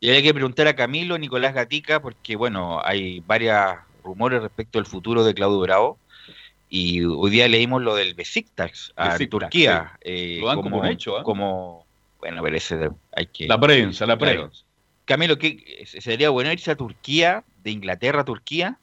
[0.00, 4.86] Y hay que preguntar a Camilo, Nicolás Gatica, porque bueno, hay varios rumores respecto al
[4.86, 5.98] futuro de Claudio Bravo.
[6.68, 9.92] Y hoy día leímos lo del Besiktas a Besiktas, Turquía.
[10.02, 11.22] eh, Lo dan como un hecho, ¿eh?
[11.22, 11.86] como-
[12.18, 14.48] bueno, parece de- hay que La prensa, la Claro.
[14.48, 14.64] prensa.
[15.04, 18.76] Camilo, ¿qué, ¿sería bueno irse a Turquía, de Inglaterra a Turquía?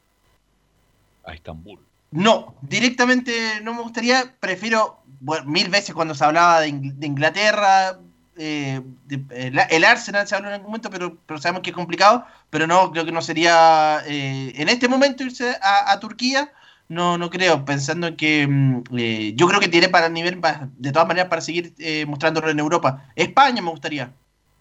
[1.24, 1.78] A Estambul.
[2.14, 4.34] No, directamente no me gustaría.
[4.40, 7.98] Prefiero bueno, mil veces cuando se hablaba de, Ing- de Inglaterra.
[8.36, 11.76] eh, de- el, el Arsenal se habló en algún momento, pero, pero sabemos que es
[11.76, 12.24] complicado.
[12.50, 16.52] Pero no, creo que no sería eh, en este momento irse a, a Turquía.
[16.88, 20.40] No, no creo, pensando en que mm, eh, yo creo que tiene para nivel,
[20.76, 23.10] de todas maneras, para seguir eh, mostrándolo en Europa.
[23.16, 24.12] España me gustaría.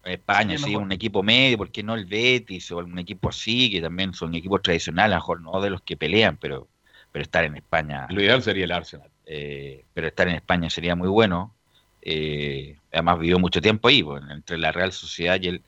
[0.06, 3.72] España, Sí, sí, un equipo medio, ¿por qué no el Betis o algún equipo así,
[3.72, 6.68] que también son equipos tradicionales, a lo mejor no de los que pelean, pero,
[7.14, 9.08] pero estar en España, Lo ideal sería el Arsenal.
[9.26, 11.54] eh, pero estar en España sería muy bueno.
[12.02, 15.62] Eh, además vivió mucho tiempo ahí, pues, entre la Real Sociedad y el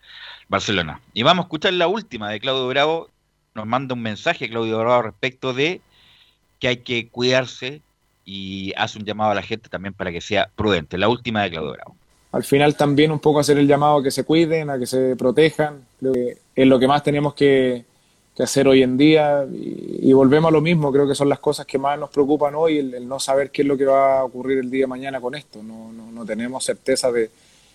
[0.50, 1.00] Barcelona.
[1.14, 3.10] Y vamos a escuchar la última de Claudio Bravo.
[3.54, 5.80] Nos manda un mensaje Claudio Bravo respecto de
[6.60, 7.82] que hay que cuidarse
[8.26, 10.98] y hace un llamado a la gente también para que sea prudente.
[10.98, 11.96] La última de Claudio Bravo.
[12.32, 15.16] Al final también un poco hacer el llamado a que se cuiden, a que se
[15.16, 15.86] protejan.
[16.00, 17.86] Creo que es lo que más tenemos que,
[18.36, 20.92] que hacer hoy en día y, volvemos a lo mismo.
[20.92, 23.62] Creo que son las cosas que más nos preocupan hoy, el, el no saber qué
[23.62, 25.64] es lo que va a ocurrir el día de mañana con esto.
[25.64, 27.30] No, no, no tenemos certeza de,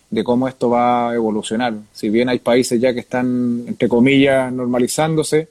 [0.09, 1.73] de cómo esto va a evolucionar.
[1.91, 5.47] Si bien hay países ya que están, entre comillas, normalizándose,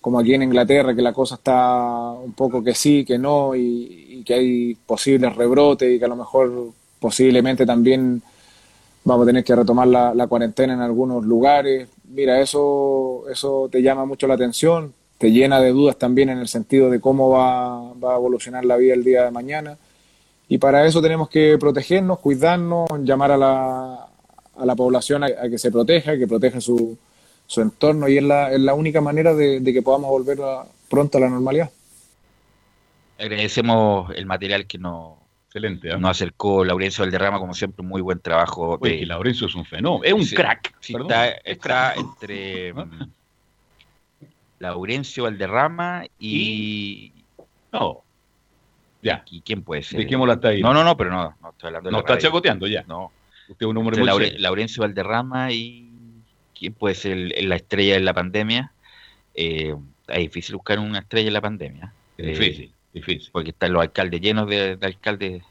[0.00, 4.18] como aquí en Inglaterra, que la cosa está un poco que sí, que no, y,
[4.20, 6.70] y que hay posibles rebrotes y que a lo mejor
[7.00, 8.22] posiblemente también
[9.04, 11.88] vamos a tener que retomar la cuarentena en algunos lugares.
[12.10, 16.48] Mira, eso, eso te llama mucho la atención, te llena de dudas también en el
[16.48, 19.78] sentido de cómo va, va a evolucionar la vida el día de mañana.
[20.48, 24.08] Y para eso tenemos que protegernos, cuidarnos, llamar a la,
[24.56, 26.96] a la población a, que se proteja, que proteja su,
[27.46, 30.38] su entorno y es la, es la única manera de, que podamos volver
[30.88, 31.70] pronto a la normalidad.
[33.18, 35.17] Agradecemos el material que nos,
[35.58, 35.88] Excelente.
[35.90, 35.98] ¿eh?
[35.98, 38.78] nos acercó Laurencio Valderrama, como siempre, muy buen trabajo.
[38.80, 40.04] Oye, de- que Laurencio es un fenómeno.
[40.04, 40.74] Es un Sí, crack.
[40.80, 40.94] sí,
[41.44, 43.10] está, entre mm,
[44.60, 47.12] Laurencio Valderrama y,
[47.72, 48.02] No.
[49.02, 49.22] Ya.
[49.30, 50.00] y quién puede ser.
[50.00, 50.60] Dejémosla hasta ahí.
[50.60, 52.28] No, no, no, pero no, no estoy hablando de No la está radio.
[52.28, 52.84] chacoteando ya.
[52.88, 53.12] No,
[53.48, 54.38] Usted es un hombre entre muy Laure-.
[54.38, 55.90] Laurencio Valderrama y
[56.58, 58.72] quién puede ser el- la estrella de la pandemia.
[59.34, 59.74] Eh,
[60.08, 61.92] es difícil buscar una estrella en la pandemia.
[62.16, 63.28] Es Eh, difícil.
[63.32, 65.42] Porque están los alcaldes llenos de, de alcaldes.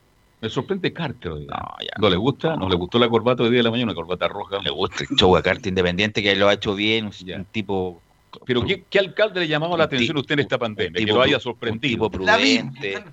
[0.42, 1.46] Me sorprende Carter hoy.
[1.48, 1.90] No, ya.
[2.00, 2.56] ¿No le gusta?
[2.56, 3.92] ¿No le gustó la corbata hoy día de la mañana?
[3.92, 4.60] Una corbata roja.
[4.62, 7.38] Le gusta el show a carta independiente que lo ha hecho bien, un, Ya.
[7.38, 8.02] un tipo.
[8.46, 10.98] Pero ¿qué, qué alcalde le llamaba la atención a usted en esta pandemia?
[11.00, 12.06] tipo Que lo haya sorprendido.
[12.06, 13.04] Un tipo prudente.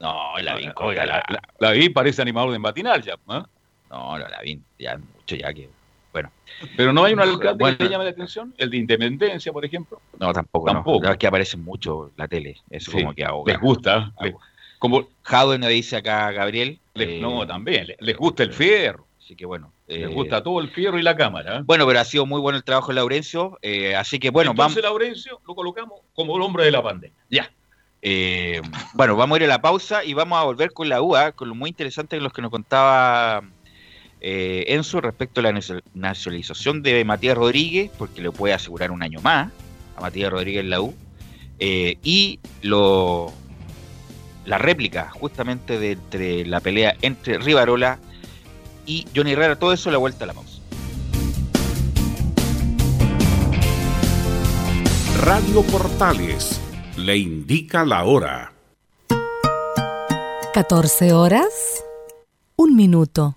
[0.00, 3.14] No, Lavín, oiga, la, la, la- la vi parece animador de matinal ya.
[3.26, 3.44] ¿ah?
[3.90, 5.68] No, no, Lavín, ya mucho ya que.
[6.12, 6.30] Bueno,
[6.76, 7.76] Pero no hay un alcalde Bueno.
[7.78, 8.54] que le llame la atención.
[8.58, 10.00] El de Independencia, por ejemplo.
[10.18, 10.66] no, tampoco.
[10.66, 11.04] Tampoco.
[11.06, 11.12] No.
[11.12, 12.56] Es que aparece mucho la tele.
[12.70, 13.52] Eso Sí, como que ahoga.
[13.52, 14.12] Les gusta.
[14.20, 14.34] Les-
[14.78, 16.78] como, Jadwe nos dice acá Gabriel.
[16.94, 17.86] les- eh, no, también.
[17.88, 19.06] Les, les gusta el fierro.
[19.20, 19.72] Así que bueno.
[19.86, 21.58] Les eh, gusta todo el fierro y la cámara.
[21.58, 21.62] ¿eh?
[21.64, 23.58] Bueno, pero ha sido muy bueno el trabajo de Laurencio.
[23.62, 24.72] eh, así que bueno, vamos.
[24.76, 27.16] Entonces, Laurencio lo colocamos como el hombre de la pandemia.
[27.30, 27.50] Ya.
[28.00, 28.62] Eh,
[28.94, 31.48] bueno, vamos a ir a la pausa y vamos a volver con la UA, con
[31.48, 33.42] lo muy interesante de los que nos contaba
[34.20, 39.02] eh, Enzo respecto a la nacio- nacionalización de Matías Rodríguez, porque le puede asegurar un
[39.02, 39.50] año más
[39.96, 40.94] a Matías Rodríguez en la U,
[41.58, 43.32] eh, y lo,
[44.44, 47.98] la réplica justamente de entre la pelea entre Rivarola
[48.86, 50.58] y Johnny Herrera, todo eso la vuelta a la pausa.
[55.22, 56.60] Radio Portales
[56.96, 58.52] le indica la hora.
[60.54, 61.84] 14 horas,
[62.56, 63.36] un minuto.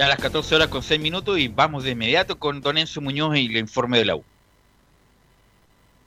[0.00, 3.02] Ya a las 14 horas con 6 minutos y vamos de inmediato con Don Enzo
[3.02, 4.24] Muñoz y el informe de la U.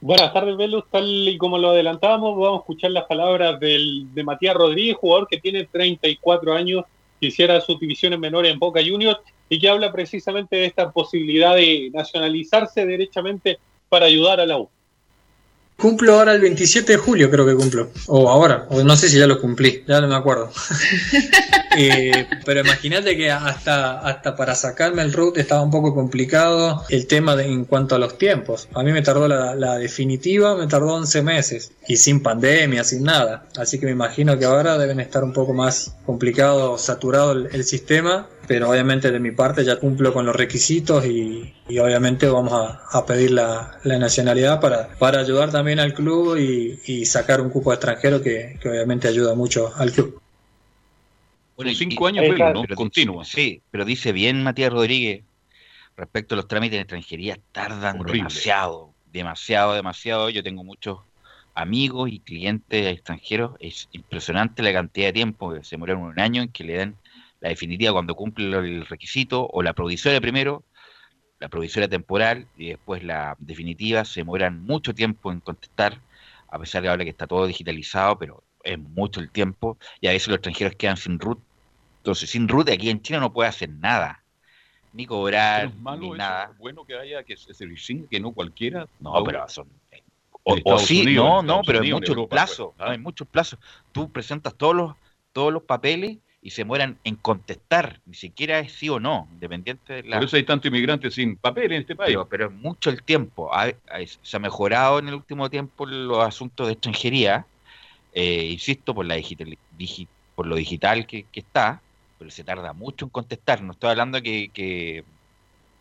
[0.02, 0.86] Buenas tardes, Velus.
[0.90, 5.40] Tal y como lo adelantábamos, vamos a escuchar las palabras de Matías Rodríguez, jugador que
[5.40, 6.86] tiene 34 años,
[7.22, 11.54] que hiciera sus divisiones menores en Boca Juniors y que habla precisamente de esta posibilidad
[11.54, 14.70] de nacionalizarse derechamente para ayudar a la U.
[15.78, 17.92] Cumplo ahora el 27 de julio, creo que cumplo.
[18.08, 20.52] O ahora, o no sé si ya lo cumplí, ya no me acuerdo.
[21.76, 27.08] Eh, pero imagínate que hasta, hasta para sacarme el root estaba un poco complicado el
[27.08, 28.68] tema de, en cuanto a los tiempos.
[28.76, 33.04] A mí me tardó la, la definitiva, me tardó 11 meses y sin pandemia, sin
[33.04, 33.46] nada.
[33.58, 37.64] Así que me imagino que ahora deben estar un poco más complicado, saturado el, el
[37.64, 42.52] sistema pero obviamente de mi parte ya cumplo con los requisitos y, y obviamente vamos
[42.54, 47.40] a, a pedir la, la nacionalidad para, para ayudar también al club y, y sacar
[47.42, 50.20] un cupo extranjero que, que obviamente ayuda mucho al club.
[51.56, 52.62] Bueno, y- cinco y- años, pero Pelo, ¿no?
[52.62, 53.24] dice- Continua.
[53.26, 55.24] Sí, pero dice bien Matías Rodríguez
[55.96, 58.18] respecto a los trámites en extranjería, tardan Horrible.
[58.18, 60.30] demasiado, demasiado, demasiado.
[60.30, 61.00] Yo tengo muchos
[61.54, 63.56] amigos y clientes extranjeros.
[63.60, 66.96] Es impresionante la cantidad de tiempo que se demoran un año en que le dan
[67.40, 70.64] la definitiva cuando cumple el requisito o la provisoria primero,
[71.40, 74.06] la provisoria temporal y después la definitiva.
[74.06, 76.00] Se demoran mucho tiempo en contestar,
[76.50, 80.12] a pesar de ahora que está todo digitalizado, pero es mucho el tiempo y a
[80.12, 81.40] veces los extranjeros quedan sin root.
[81.98, 84.24] Entonces, sin root aquí en Chile no puede hacer nada,
[84.94, 86.50] ni cobrar, Pero es malo ni eso, nada.
[86.52, 87.36] es bueno que haya que
[88.10, 88.88] que no cualquiera.
[89.00, 89.68] No, pero son.
[90.46, 92.98] O, En sí, Unidos, no, en no, pero hay Unidos, en muchos Europa, plazos, pues,
[92.98, 92.98] ¿ah?
[92.98, 93.60] muchos plazos.
[93.92, 94.96] Tú presentas todos los,
[95.32, 99.94] todos los papeles y se mueran en contestar, ni siquiera es sí o no, independiente
[99.94, 100.18] de la...
[100.18, 102.16] Por eso hay tantos inmigrantes sin papel en este país.
[102.16, 103.54] Pero, pero es mucho el tiempo.
[103.54, 107.48] Ha- ha- se ha mejorado en el último tiempo los asuntos de extranjería,
[108.12, 111.84] eh, insisto, por la digital, digi- por lo digital que, que está,
[112.18, 113.62] pero se tarda mucho en contestar.
[113.64, 115.06] No estoy hablando que, que,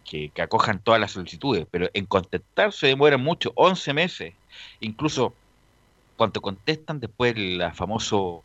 [0.05, 4.35] que, que acojan todas las solicitudes, pero en contestar se demora mucho, 11 meses.
[4.81, 5.35] Incluso
[6.17, 8.43] cuando contestan después el famoso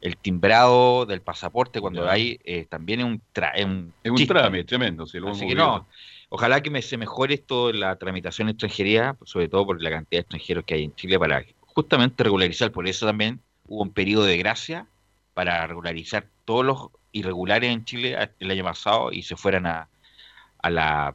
[0.00, 4.32] el timbrado del pasaporte cuando hay eh, también un, tra- es un es un chiste.
[4.34, 5.06] trámite tremendo.
[5.06, 5.88] Si lo Así que no,
[6.28, 10.22] ojalá que me, se mejore esto la tramitación extranjería, sobre todo por la cantidad de
[10.22, 12.70] extranjeros que hay en Chile para justamente regularizar.
[12.70, 14.86] Por eso también hubo un periodo de gracia
[15.34, 19.88] para regularizar todos los irregulares en Chile el año pasado y se fueran a,
[20.62, 21.14] a, la,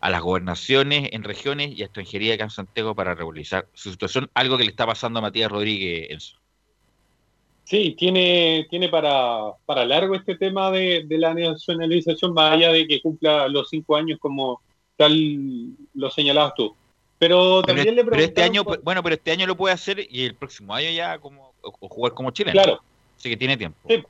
[0.00, 4.30] a las gobernaciones en regiones y a extranjería acá en Santiago para regularizar su situación,
[4.34, 6.36] algo que le está pasando a Matías Rodríguez Enzo.
[7.64, 12.86] Sí, tiene, tiene para, para largo este tema de, de la nacionalización, más allá de
[12.88, 14.60] que cumpla los cinco años como
[14.96, 16.74] tal lo señalabas tú.
[17.18, 20.04] Pero Pero, también le pero este año, por- bueno, pero este año lo puede hacer
[20.10, 22.60] y el próximo año ya como o jugar como chileno.
[22.60, 22.82] Claro.
[23.16, 23.78] Así que tiene tiempo.
[23.88, 24.02] Sí.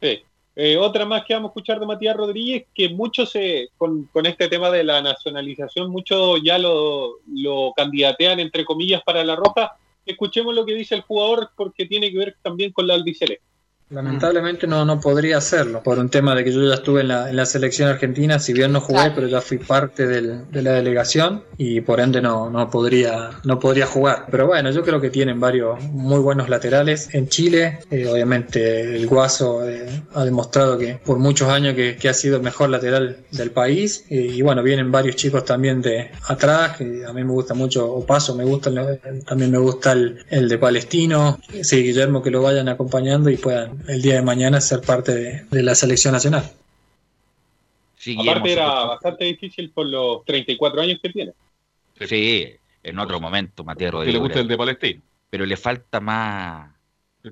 [0.00, 0.22] Sí.
[0.54, 4.48] Eh, otra más que vamos a escuchar de Matías Rodríguez, que muchos se, con, este
[4.48, 9.76] tema de la nacionalización, muchos ya lo, lo candidatean entre comillas para la roja.
[10.04, 13.42] Escuchemos lo que dice el jugador porque tiene que ver también con la albiceleste.
[13.92, 17.28] Lamentablemente no, no podría hacerlo, por un tema de que yo ya estuve en la,
[17.28, 20.72] en la selección argentina, si bien no jugué, pero ya fui parte del- de la
[20.72, 24.26] delegación y por ende no, no, podría, no podría jugar.
[24.30, 27.80] Pero bueno, yo creo que tienen varios muy buenos laterales en Chile.
[27.90, 32.36] Eh, obviamente el Guaso eh, ha demostrado que por muchos años que, que ha sido
[32.38, 34.04] el mejor lateral del país.
[34.08, 37.92] Eh, y bueno, vienen varios chicos también de atrás, que a mí me gusta mucho
[37.92, 38.70] Opaso, me gusta,
[39.26, 41.38] también me gusta el, el de Palestino.
[41.62, 45.44] Sí, Guillermo, que lo vayan acompañando y puedan el día de mañana ser parte de,
[45.50, 46.50] de la selección nacional.
[47.96, 51.32] Sí, Aparte era bastante difícil por los 34 años que tiene.
[52.00, 52.46] Sí,
[52.82, 54.14] en otro momento, Matías Que Rodríguez.
[54.14, 55.02] le gusta el de Palestino.
[55.30, 56.72] Pero le falta más.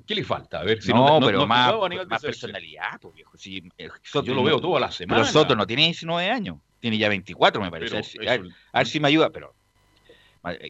[0.07, 0.61] ¿Qué le falta?
[0.61, 3.37] A ver, si no, no- pero no- más, personalidad, pues, viejo.
[3.37, 5.21] Sí, eh, Soto Yo lo no- veo toda la semana.
[5.23, 7.89] Pero Soto no tiene 19 años, tiene ya 24, me parece.
[7.89, 9.53] Pero a, ver, si- eso- a ver- a ver si me ayuda, pero.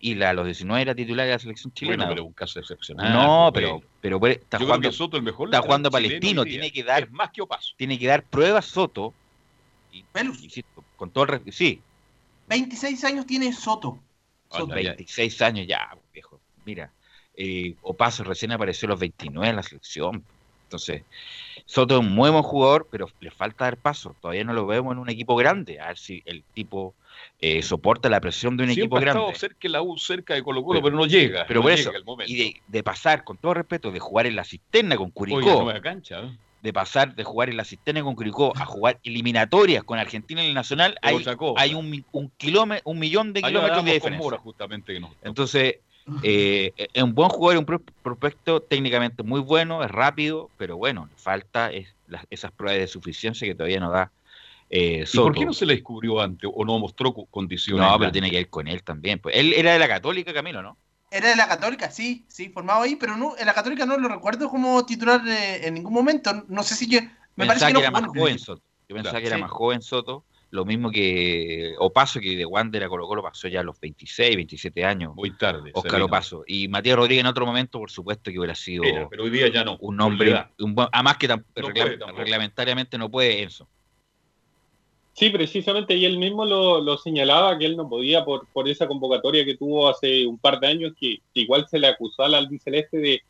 [0.02, 1.98] Y la- a los 19 era titular de la selección chilena.
[1.98, 3.14] Bueno, pero un caso excepcional.
[3.14, 6.72] no, pero, pero está Yo creo jugando, que Soto el mejor está jugando Palestino, tiene
[6.72, 7.74] que dar, Es más que Opaso.
[7.78, 9.16] tiene que dar pruebas Soto.
[9.92, 10.06] Y,
[10.44, 11.84] insisto, con todo el sí,
[12.48, 14.04] 26 años tiene Soto.
[14.50, 14.94] Anda, ya.
[14.94, 16.42] 26 años ya, viejo.
[16.66, 16.94] Mira,
[17.34, 20.28] eh, Opaso recién apareció a los 29 en la selección.
[20.64, 21.06] Entonces,
[21.66, 24.18] Soto es un muy buen jugador, pero le falta dar paso.
[24.22, 25.80] Todavía no lo vemos en un equipo grande.
[25.80, 26.98] A ver si el tipo
[27.40, 29.36] eh, soporta la presión de un Siempre equipo ha grande.
[29.40, 31.46] cerca la U, cerca de Colo Colo, Pero- pero, no llega.
[31.48, 34.36] Pero no por llega eso, y de, de pasar, con todo respeto, de jugar en
[34.36, 36.22] la cisterna con Curicó, Oiga, nueva cancha.
[36.22, 36.38] ¿eh?
[36.62, 40.50] de pasar de jugar en la cisterna con Curicó a jugar eliminatorias con Argentina en
[40.50, 41.16] el Nacional, hay,
[41.74, 44.24] un, un, kilómetro, un millón de kilómetros de diferencia.
[44.24, 44.94] Mora, justamente.
[44.94, 45.78] Que no, Entonces,
[46.22, 51.10] eh, es un buen jugador, un pro- prospecto técnicamente muy bueno, es rápido, pero bueno,
[51.16, 54.12] falta es, las- esas pruebas de suficiencia que todavía no da
[54.72, 57.86] eh, ¿Y por qué no se le descubrió antes o no mostró co- condiciones?
[57.86, 59.20] No, pero tiene que ir con él también.
[59.20, 60.78] Pues él era de la Católica, Camilo, ¿no?
[61.12, 64.08] Era de la Católica, sí, sí, formado ahí, pero no, en la Católica no lo
[64.08, 66.46] recuerdo como titular eh, en ningún momento.
[66.48, 67.02] No sé si yo.
[67.36, 68.40] Me parece pensaba que, que, no era más joven.
[68.40, 68.64] Soto.
[68.88, 69.42] Yo pensaba Claro, que era sí.
[69.42, 70.26] más joven Soto.
[70.52, 74.36] Lo mismo que Opaso, que de Wander a Colo Colo pasó ya a los 26,
[74.36, 75.16] 27 años.
[75.16, 75.72] Muy tarde.
[75.74, 76.02] Oscar.
[76.02, 76.44] Opaso.
[76.46, 79.48] Y Matías Rodríguez en otro momento, por supuesto, que hubiera sido Era, pero hoy día
[79.50, 79.78] ya no.
[79.80, 80.50] un hombre, edad.
[80.60, 83.70] un además que tam- No regla- reglamentariamente no puede Enzo.
[85.14, 88.88] Sí, precisamente, y él mismo lo, lo señalaba que él no podía por, por esa
[88.88, 92.98] convocatoria que tuvo hace un par de años, que, igual se le acusó al albiceleste
[92.98, 93.22] de,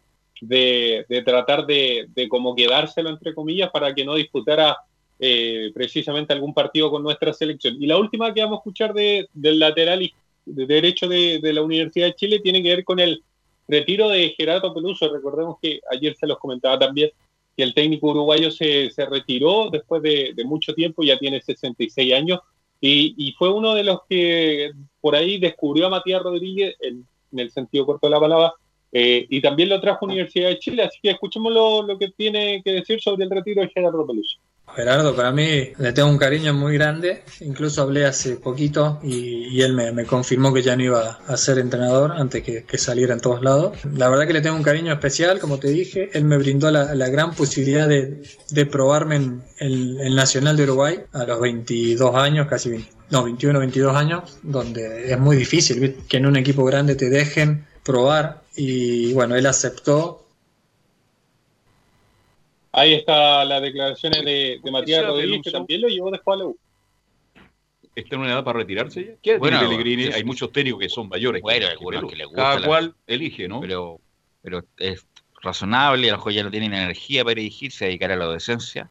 [0.41, 4.77] de, de tratar de, de como quedárselo, entre comillas, para que no disputara
[5.19, 7.81] eh, precisamente algún partido con nuestra selección.
[7.81, 10.13] Y la última que vamos a escuchar de, del lateral y
[10.45, 13.23] de derecho de, de la Universidad de Chile tiene que ver con el
[13.67, 15.11] retiro de Gerardo Peluso.
[15.11, 17.11] Recordemos que ayer se los comentaba también
[17.55, 22.39] que el técnico uruguayo se, se retiró después de, mucho tiempo, ya tiene 66 años,
[22.79, 27.05] y, y, fue uno de los que por ahí descubrió a Matías Rodríguez, en,
[27.37, 28.53] el sentido corto de la palabra,
[28.91, 32.61] eh, y también lo trajo Universidad de Chile, así que escuchemos lo, lo, que tiene
[32.63, 34.37] que decir sobre el retiro de Gerardo Peluso.
[34.75, 39.73] Gerardo, para mí le tengo un cariño muy grande, incluso hablé hace poquito y, él
[39.73, 43.19] me, me, confirmó que ya no iba a ser entrenador antes que, que, saliera en
[43.19, 43.77] todos lados.
[43.95, 47.09] La verdad que le tengo un cariño especial, como te dije, él me brindó la,
[47.09, 52.69] gran posibilidad de, de probarme en el Nacional de Uruguay a los 22 años, casi
[52.69, 57.09] 20, no, 21, 22 años, donde es muy difícil que en un equipo grande te
[57.09, 58.41] dejen probar.
[58.55, 60.25] Y bueno, él aceptó
[62.71, 66.45] Ahí está las declaraciones de, de Matías Rodríguez, que también lo llevó después a la
[66.45, 66.57] U.
[67.93, 69.13] ¿Está en una edad para retirarse ya?
[69.21, 70.05] ¿Qué bueno, Pellegrini?
[70.05, 71.41] Hay muchos técnicos que son mayores.
[71.41, 72.41] Bueno, que algunos que le gusta.
[72.41, 72.67] Cada la...
[72.67, 73.59] cual elige, ¿no?
[73.59, 73.99] Pero,
[74.41, 75.05] pero es
[75.41, 78.89] razonable, a lo mejor ya no tienen energía para dirigirse, a dedicar a la adolescencia.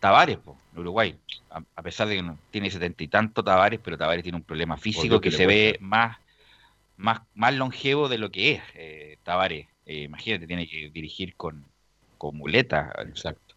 [0.00, 1.14] Tavares, po, en Uruguay,
[1.50, 4.42] a, a, pesar de que no, tiene setenta y tanto Tavares, pero Tavares tiene un
[4.42, 6.18] problema físico que, que se ve más,
[6.96, 9.68] más, más longevo de lo que es eh, Tavares.
[9.86, 11.64] Eh, imagínate, tiene que dirigir con
[12.22, 13.56] con muleta, exacto.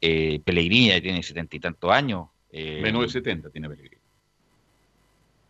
[0.00, 2.28] Eh, Pellegrini ya tiene setenta y tantos años.
[2.52, 4.00] Eh, Menos de 70 tiene Pellegrini.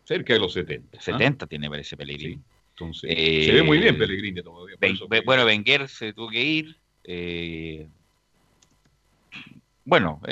[0.04, 0.98] Cerca de los 70.
[0.98, 1.46] 70 ¿ah?
[1.46, 2.36] tiene, parece Pellegrini.
[2.36, 2.40] Sí.
[2.70, 4.76] Entonces, eh, se ve muy bien Pellegrini todavía.
[4.80, 4.96] Ben,
[5.26, 6.76] bueno, Wenger se tuvo que ir.
[7.04, 7.86] Eh,
[9.84, 10.22] bueno,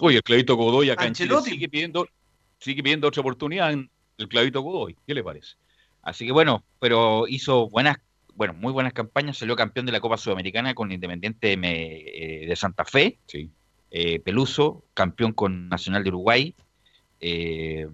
[0.00, 2.06] oye, el Clavito Godoy acá en Chile sigue pidiendo,
[2.58, 4.94] sigue pidiendo otra oportunidad en el Clavito Godoy.
[5.06, 5.54] ¿Qué le parece?
[6.02, 7.96] Así que bueno, pero hizo buenas
[8.36, 12.84] bueno, muy buenas campañas, salió campeón de la Copa Sudamericana con Independiente de, de Santa
[12.84, 13.50] Fe, sí.
[13.90, 16.54] eh, Peluso, campeón con Nacional de Uruguay,
[17.20, 17.88] eh,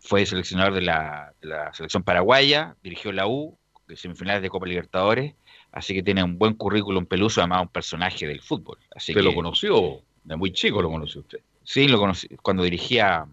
[0.00, 3.58] fue seleccionador de la, de la, selección paraguaya, dirigió la U,
[3.94, 5.34] semifinales de Copa Libertadores,
[5.72, 8.78] así que tiene un buen currículum Peluso, además un personaje del fútbol.
[8.94, 10.00] Así ¿Usted que, lo conoció?
[10.24, 11.40] De muy chico lo conoció usted.
[11.64, 13.26] Sí, lo conocí cuando dirigía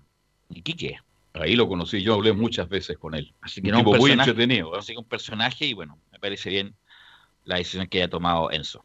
[0.50, 1.00] Iquique.
[1.34, 3.34] Ahí lo conocí, yo hablé muchas veces con él.
[3.42, 4.76] Así que un no, tipo un muy entretenido.
[4.76, 4.80] ¿eh?
[4.80, 6.76] Así que un personaje y bueno, me parece bien
[7.46, 8.84] la decisión que haya tomado Enzo.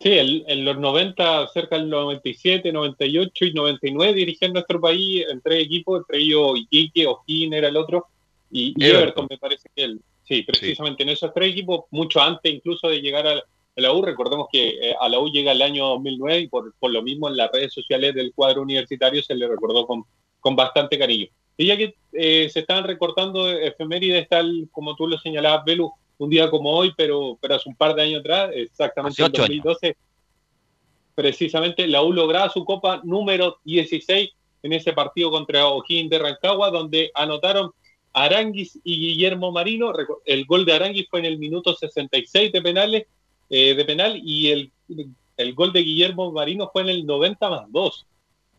[0.00, 5.26] Sí, en, en, los 90, cerca del 97, 98 y 99 dirigía en nuestro país
[5.28, 8.06] en tres equipos, entre ellos Iquique, O'Higgins era el otro,
[8.50, 9.02] y, y Everton.
[9.02, 9.26] Everton.
[9.28, 10.00] me parece que él.
[10.24, 11.08] Sí, precisamente sí.
[11.08, 13.42] en esos tres equipos, mucho antes incluso de llegar a, a
[13.76, 16.90] la U, recordemos que eh, a la U llega el año 2009 y por, por
[16.90, 20.04] lo mismo en las redes sociales del cuadro universitario se le recordó con
[20.40, 21.28] con bastante cariño.
[21.56, 26.30] Y ya que eh, se están recortando efemérides tal como tú lo señalabas, Belu, un
[26.30, 29.98] día como hoy, pero, pero hace un par de años atrás, exactamente en 2012, años.
[31.14, 34.30] precisamente la U lograba su copa número 16
[34.62, 37.70] en ese partido contra O'Higgins de Rancagua, donde anotaron
[38.12, 39.92] Aranguis y Guillermo Marino.
[40.24, 43.06] El gol de Aranguis fue en el minuto 66 de penales,
[43.48, 44.72] eh, de penal, y el,
[45.36, 48.06] el gol de Guillermo Marino fue en el 90 más 2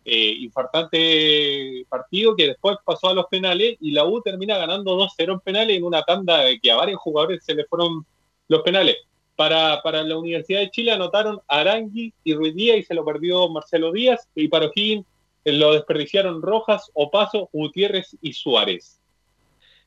[0.03, 5.33] eh, infartante partido que después pasó a los penales y la U termina ganando 2-0
[5.33, 8.05] en penales en una tanda que a varios jugadores se le fueron
[8.47, 8.97] los penales.
[9.35, 13.47] Para, para la Universidad de Chile anotaron Arangui y Ruiz Díaz y se lo perdió
[13.49, 15.05] Marcelo Díaz y para O'Higgins
[15.45, 18.99] eh, lo desperdiciaron Rojas, Opaso, Gutiérrez y Suárez.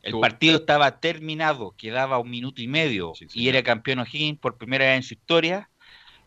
[0.02, 4.38] El partido estaba terminado, quedaba un minuto y medio sí, sí, y era campeón O'Higgins
[4.38, 5.70] por primera vez en su historia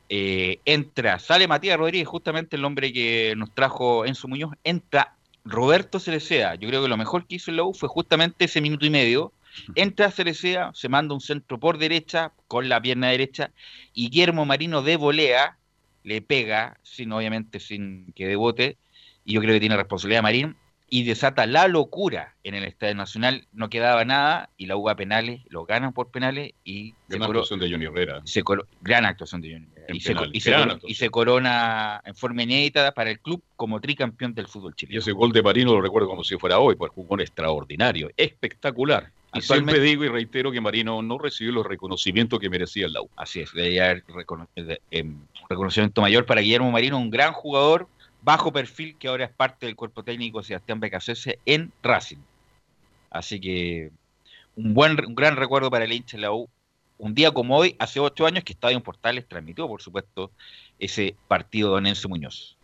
[0.10, 6.00] eh, entra, sale Matías Rodríguez, justamente el hombre que nos trajo Enzo Muñoz, entra Roberto
[6.00, 6.56] Cerecea.
[6.56, 9.34] Yo creo que lo mejor que hizo el U fue justamente ese minuto y medio.
[9.76, 13.52] Entra Cerecea, se manda un centro por derecha, con la pierna derecha,
[13.94, 15.58] y Guillermo Marino de volea,
[16.04, 18.78] le pega, sin obviamente sin que debote,
[19.26, 20.56] y yo creo que tiene responsabilidad Marín,
[20.90, 24.96] y desata la locura en el Estadio Nacional, no quedaba nada, y la U a
[24.96, 26.94] penales, lo ganan por penales, y...
[27.10, 28.22] Gran actuación de Johnny Herrera.
[28.24, 28.44] Se
[28.82, 29.96] gran actuación de Johnny Herrera.
[29.96, 30.54] Y se, y, se,
[30.86, 34.96] y se, corona en forma inédita para el club como tricampeón del fútbol chileno.
[34.96, 39.12] Y ese gol de Marino lo recuerdo como si fuera hoy, jugó un extraordinario, espectacular.
[39.34, 43.10] Y siempre digo y reitero que Marino no recibió los reconocimientos que merecía el LAU.
[43.16, 47.88] Así es, debería haber recono eh, un reconocimiento mayor para Guillermo Marino, un gran jugador,
[48.28, 52.18] bajo perfil, que ahora es parte del cuerpo técnico Sebastián Becasese en Racing.
[53.10, 53.90] Así que
[54.58, 56.50] un buen un gran recuerdo para el hincha de la U.
[56.98, 60.32] Un día como hoy, hace ocho años, que Estadio Portales transmitió, por supuesto,
[60.78, 62.58] ese partido de Don Enzo Muñoz.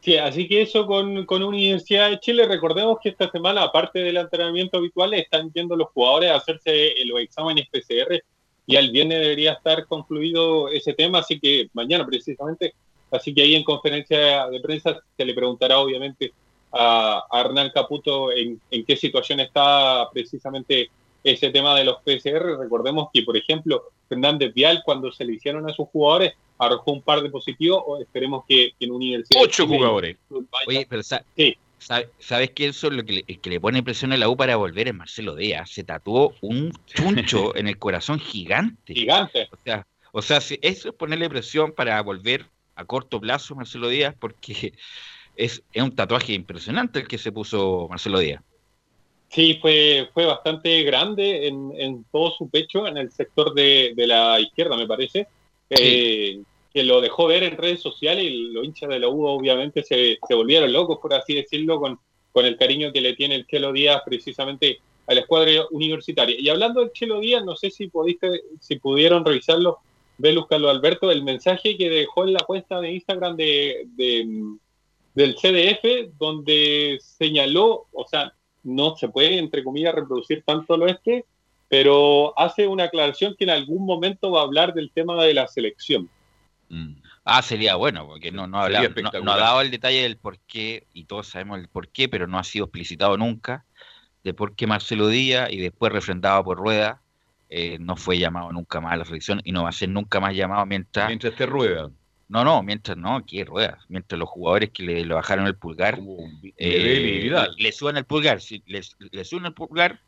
[0.00, 2.44] Sí, así que eso con, con, Universidad de Chile.
[2.48, 7.20] Recordemos que esta semana, aparte del entrenamiento habitual, están yendo los jugadores a hacerse los
[7.20, 8.20] exámenes PCR
[8.66, 11.20] y al viernes debería estar concluido ese tema.
[11.20, 12.74] Así que mañana, precisamente,
[13.10, 16.32] Así que ahí en conferencia de prensa se le preguntará obviamente
[16.72, 20.90] a, a Hernán Caputo en, en qué situación está precisamente
[21.22, 22.58] ese tema de los PCR.
[22.58, 27.02] Recordemos que, por ejemplo, Fernández Vial, cuando se le hicieron a sus jugadores, arrojó un
[27.02, 27.82] par de positivos.
[27.86, 29.40] O esperemos que, que en Universidad.
[29.42, 30.16] Ocho Chile- jugadores.
[30.66, 31.56] Oye, pero sa- Sí.
[31.78, 34.36] sabe- ¿sabes quién son lo que le, el que le pone presión a la U
[34.36, 35.70] para volver es Marcelo Díaz?
[35.70, 36.94] Se tatuó un chuncho
[37.56, 38.94] en el corazón gigante.
[38.94, 39.48] Gigante.
[39.52, 43.88] O sea, o sea, si- eso es ponerle presión para volver a corto plazo Marcelo
[43.88, 44.74] Díaz, porque
[45.36, 48.42] es, es un tatuaje impresionante el que se puso Marcelo Díaz.
[49.28, 54.06] Sí, fue, fue bastante grande en, en todo su pecho, en el sector de, de
[54.06, 55.26] la izquierda, me parece,
[55.70, 56.40] eh,
[56.72, 60.18] que lo dejó ver en redes sociales y los hinchas de la U obviamente se,
[60.26, 61.98] se volvieron locos, por así decirlo, con,
[62.30, 66.36] con el cariño que le tiene el Chelo Díaz precisamente a la escuadra universitaria.
[66.38, 69.78] Y hablando del Chelo Díaz, no sé si pudiste, si pudieron revisarlo,
[70.18, 74.56] Velus Carlos Alberto, el mensaje que dejó en la cuenta de Instagram de, de-
[75.14, 78.32] del CDF, donde señaló, o sea,
[78.64, 81.24] no se puede, entre comillas, reproducir tanto lo este,
[81.68, 85.46] pero hace una aclaración que en algún momento va a hablar del tema de la
[85.48, 86.08] selección.
[87.24, 90.02] Ah, sería bueno, porque no, no, ha Sería hablado- no- no ha dado el detalle
[90.02, 93.64] del por qué, y todos sabemos el por qué, pero no ha sido explicitado nunca,
[94.24, 97.00] de por qué Marcelo Díaz, y después refrendado por Rueda,
[97.56, 100.18] eh, no fue llamado nunca más a la selección y no va a ser nunca
[100.18, 101.06] más llamado mientras...
[101.06, 101.88] Mientras esté Rueda.
[102.28, 103.78] No, no, mientras no, ¿qué Rueda?
[103.88, 106.00] Mientras los jugadores que le, le bajaron el pulgar
[106.56, 110.00] eh, le suban el pulgar, si les, le suben el pulgar,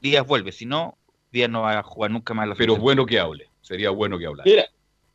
[0.00, 0.96] Díaz vuelve, si no,
[1.32, 2.82] Díaz no va a jugar nunca más a la Pero selección.
[2.84, 3.48] bueno que hable.
[3.62, 4.48] Sería bueno que hablara.
[4.48, 4.66] Mira,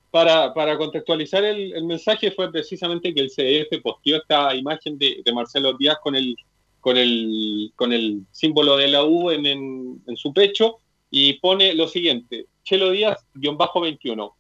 [0.09, 5.22] para, para contextualizar el, el mensaje fue precisamente que el CDF posteó esta imagen de,
[5.24, 6.36] de Marcelo Díaz con el,
[6.82, 10.81] con el, con el símbolo de la U en, en, en su pecho
[11.12, 14.34] y pone lo siguiente, Chelo Díaz, guion bajo 21,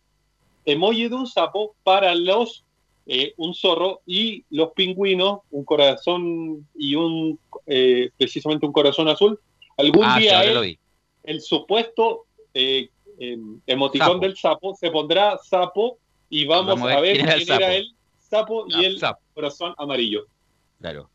[0.65, 2.63] emoji de un sapo para los,
[3.05, 9.39] eh, un zorro y los pingüinos, un corazón y un, eh, precisamente un corazón azul.
[9.77, 10.79] Algún Ah, sí, día ahora él- lo vi.
[11.23, 14.19] el supuesto eh, em, emoticón Sapo.
[14.19, 15.97] del sapo se pondrá sapo
[16.29, 19.21] y vamos, Vamos a ver quién, era el sapo y Ah, el sapo.
[19.33, 20.25] corazón amarillo.
[20.79, 21.09] Claro.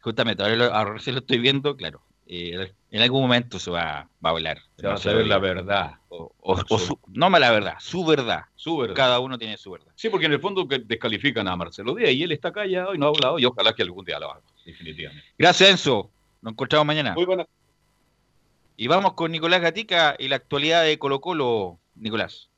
[0.00, 2.02] Justamente, ahora lo, ahora recién lo estoy viendo, claro.
[2.26, 4.58] Eh, en algún momento se va, va a hablar.
[4.76, 5.92] Se va a saber la verdad.
[6.08, 8.42] O, o- o su- no la verdad, su verdad.
[8.54, 8.94] Su verdad.
[8.94, 9.92] Cada uno tiene su verdad.
[9.94, 12.98] Sí, porque en el fondo que descalifican a Marcelo Díaz y él está callado y
[12.98, 15.24] no ha hablado y ojalá que algún día lo haga, definitivamente.
[15.38, 16.10] Gracias, Enzo.
[16.40, 17.14] Nos encontramos mañana.
[17.14, 17.26] Muy.
[18.76, 22.48] Y vamos con Nicolás Gatica y la actualidad de Colo Colo, Nicolás.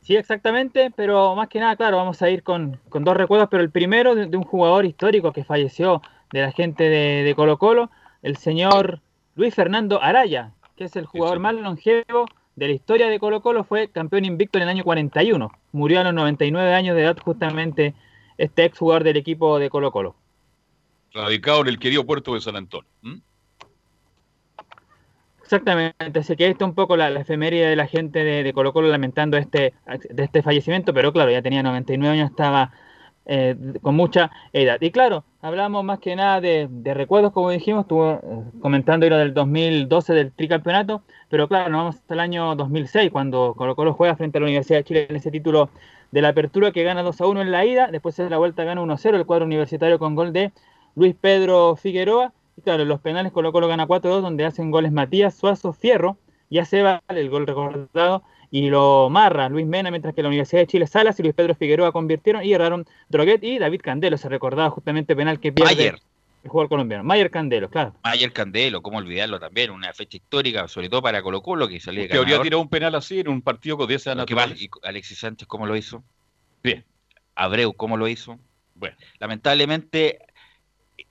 [0.00, 3.62] Sí, exactamente, pero más que nada, claro, vamos a ir con, con dos recuerdos, pero
[3.62, 7.58] el primero de, de un jugador histórico que falleció de la gente de, de Colo
[7.58, 7.90] Colo,
[8.28, 9.00] el señor
[9.36, 12.26] Luis Fernando Araya, que es el jugador más longevo
[12.56, 16.04] de la historia de Colo Colo, fue campeón invicto en el año 41, murió a
[16.04, 17.94] los 99 años de edad justamente
[18.36, 20.14] este exjugador del equipo de Colo Colo.
[21.14, 22.88] Radicado en el querido puerto de San Antonio.
[25.42, 28.52] Exactamente, así que esta es un poco la, la efeméride de la gente de, de
[28.52, 29.72] Colo Colo lamentando este,
[30.10, 32.72] de este fallecimiento, pero claro, ya tenía 99 años, estaba
[33.30, 34.78] eh, con mucha edad.
[34.80, 38.20] Y claro, hablamos más que nada de, recuerdos, como dijimos, estuvo eh,
[38.60, 43.54] comentando lo del 2012 del tricampeonato, pero claro, nos vamos hasta el año 2006, cuando
[43.54, 45.68] Colo Colo juega frente a la Universidad de Chile en ese título
[46.10, 48.64] de la apertura que gana 2 a 1 en la ida, después de la vuelta
[48.64, 50.52] gana 1 a 0 el cuadro universitario con gol de
[50.94, 52.32] Luis Pedro Figueroa.
[52.56, 56.16] Y claro, en los penales Colo Colo gana 4-2, donde hacen goles Matías Suazo Fierro,
[56.50, 60.62] ya se va el gol recordado, y lo marra Luis Mena, mientras que la Universidad
[60.62, 64.28] de Chile Salas y Luis Pedro Figueroa convirtieron y erraron Droguet y David Candelo, se
[64.28, 65.98] recordaba justamente penal que pierde Mayer.
[66.44, 67.04] el jugador colombiano.
[67.04, 67.94] Mayer Candelo, claro.
[68.02, 72.08] Mayer Candelo, cómo olvidarlo también, una fecha histórica, sobre todo para Colo Colo, que salía
[72.08, 74.34] Que habría tirado un penal así en un partido con 10 Lo que años.
[74.34, 76.02] vale, y Alexis Sánchez, ¿cómo lo hizo?
[76.62, 76.84] Bien.
[77.34, 78.38] Abreu, ¿cómo lo hizo?
[78.74, 80.20] Bueno, Lamentablemente,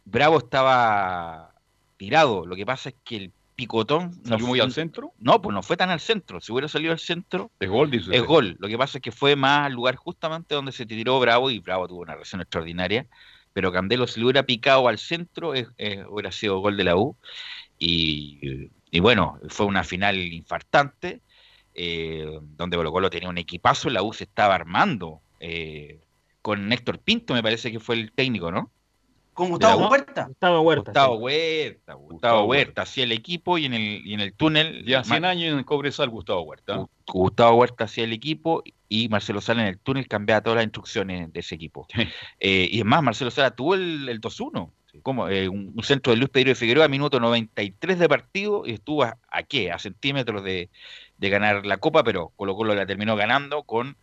[0.06, 1.54] Bravo estaba
[1.98, 2.46] tirado.
[2.46, 4.14] Lo que pasa es que el picotón.
[4.24, 5.12] ¿Salió no muy al centro?
[5.18, 6.40] No, pues no fue tan al centro.
[6.40, 8.26] Si hubiera salido al centro, Es gol, dice es usted.
[8.26, 8.56] gol.
[8.60, 11.60] Lo que pasa es que fue más al lugar justamente donde se tiró Bravo y
[11.60, 13.08] Bravo tuvo una reacción extraordinaria.
[13.52, 16.96] Pero Candelo, si le hubiera picado al centro, es- es- hubiera sido gol de la
[16.96, 17.18] U.
[17.80, 21.22] Y, y bueno, fue una final infartante,
[21.74, 25.22] eh, donde Colo Colo tenía un equipazo, la U se estaba armando.
[25.40, 26.00] eh,
[26.42, 28.72] con Néctor Pinto, me parece que fue el técnico, ¿no?
[29.38, 30.26] Con Gustavo Huerta.
[30.26, 30.92] Gustavo Huerta.
[30.92, 31.24] Gustavo sí.
[31.24, 34.84] Huerta, Gustavo, Gustavo Huerta, hacía el equipo y en el, y en el túnel.
[34.84, 36.78] Ya 100 Ma- años en Cobresal, Gustavo Huerta.
[36.78, 40.64] Gu- Gustavo Huerta hacía el equipo y Marcelo Sala en el túnel cambiaba todas las
[40.64, 41.86] instrucciones de ese equipo.
[42.40, 44.72] Eh, y es más, Marcelo Sala tuvo el, el 2-1.
[45.04, 48.72] Como, eh, un, un centro de Luis Pedro de Figueroa, minuto 93 de partido, y
[48.72, 49.72] estuvo a, a qué?
[49.72, 50.72] A centímetros de,
[51.20, 53.96] de ganar la copa, pero Colo Colo la terminó ganando con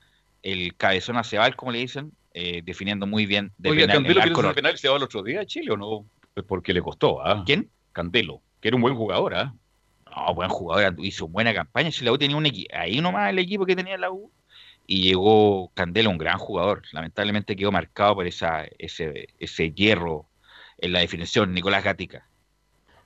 [0.45, 4.21] el cabezón a Cebal, como le dicen, eh, definiendo muy bien de Oiga, penal, Candelo
[4.21, 4.55] el quiere norte.
[4.61, 6.05] penal se va el otro día a Chile o no?
[6.35, 7.45] Pues porque le costó, ¿ah?
[7.47, 7.71] ¿Quién?
[7.93, 9.55] Candelo, que era un buen jugador, ¿ah?
[10.15, 11.91] No, buen jugador, hizo buena campaña.
[11.91, 14.31] Si la U tenía un equipo, ahí nomás el equipo que tenía la U,
[14.87, 16.83] y llegó Candelo, un gran jugador.
[16.93, 20.27] Lamentablemente quedó marcado por esa, ese, ese hierro
[20.79, 22.27] en la definición, Nicolás Gatica.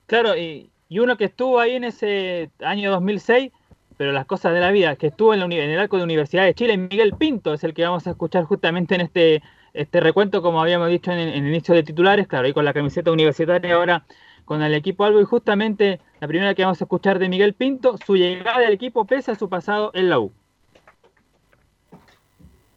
[0.07, 3.51] Claro, y, y uno que estuvo ahí en ese año 2006,
[3.99, 6.77] pero las cosas de la vida, que estuvo en, el arco de Universidad de Chile,
[6.77, 9.43] Miguel Pinto, es el que vamos a escuchar justamente en este,
[9.73, 13.11] este recuento, como habíamos dicho en, el inicio de titulares, claro, ahí con la camiseta
[13.11, 14.05] universitaria ahora
[14.45, 17.97] con el equipo Albo, y justamente la primera que vamos a escuchar de Miguel Pinto,
[18.05, 20.31] su llegada al equipo pese a su pasado en la U.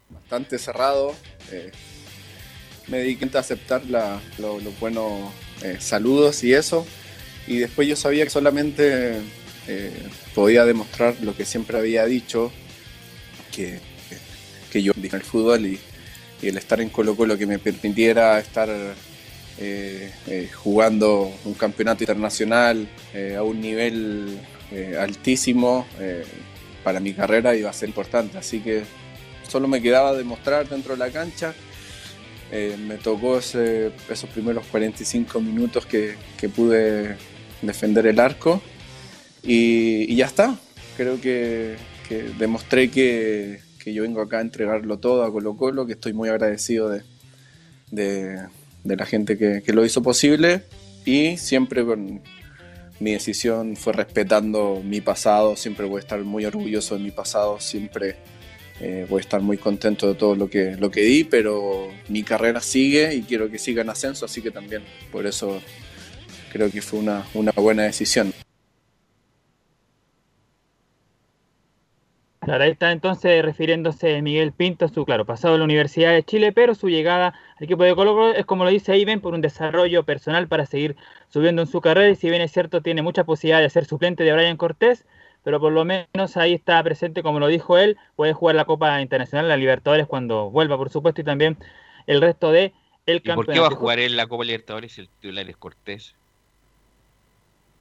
[0.09, 1.13] bastante cerrado.
[1.53, 1.71] eh,
[2.89, 5.31] me dediqué a aceptar la- lo- los buenos
[5.63, 6.85] eh, saludos y eso.
[7.47, 9.21] Y después yo sabía que solamente
[9.67, 9.91] eh,
[10.35, 12.51] podía demostrar lo que siempre había dicho,
[13.55, 13.79] que,
[14.71, 15.79] que yo dije el fútbol y,
[16.41, 22.85] el estar en Colo Colo que me permitiera estar eh, eh, jugando un campeonato internacional
[23.37, 24.37] a un nivel
[24.99, 25.87] altísimo
[26.83, 28.37] para mi carrera iba a ser importante.
[28.37, 28.83] Así que
[29.47, 31.53] solo me quedaba demostrar dentro de la cancha.
[32.51, 36.17] Me tocó esos primeros 45 minutos que
[36.53, 37.15] pude
[37.61, 38.61] defender el arco
[39.43, 40.57] y, ya está.
[40.97, 41.75] Creo que,
[42.39, 46.89] demostré que, yo vengo acá a entregarlo todo a Colo Colo, que estoy muy agradecido
[46.89, 47.01] de,
[47.91, 48.47] de-
[48.83, 50.63] la gente que, que lo hizo posible
[51.05, 51.83] y siempre
[52.99, 57.59] mi decisión fue respetando mi pasado, siempre voy a estar muy orgulloso de mi pasado,
[57.59, 58.15] siempre
[58.79, 62.23] eh, voy a estar muy contento de todo lo que, lo que di, pero mi
[62.23, 65.61] carrera sigue y quiero que siga en ascenso, así que también por eso
[66.51, 68.33] creo que fue una, una buena decisión.
[72.45, 76.51] Claro, ahí está entonces refiriéndose Miguel Pinto su, claro, pasado en la Universidad de Chile,
[76.51, 77.27] pero su llegada
[77.57, 80.65] al equipo de Colo Colo es como lo dice ven, por un desarrollo personal para
[80.65, 80.97] seguir
[81.29, 84.23] subiendo en su carrera y si bien es cierto tiene mucha posibilidad de ser suplente
[84.25, 85.05] de Brian Cortés,
[85.43, 88.99] pero por lo menos ahí está presente, como lo dijo él, puede jugar la Copa
[89.01, 91.57] Internacional, la Libertadores cuando vuelva, por supuesto, y también
[92.07, 92.73] el resto de
[93.05, 93.53] el ¿Y por campeonato.
[93.53, 96.15] qué va a jugar en la Copa Libertadores si el titular es Cortés?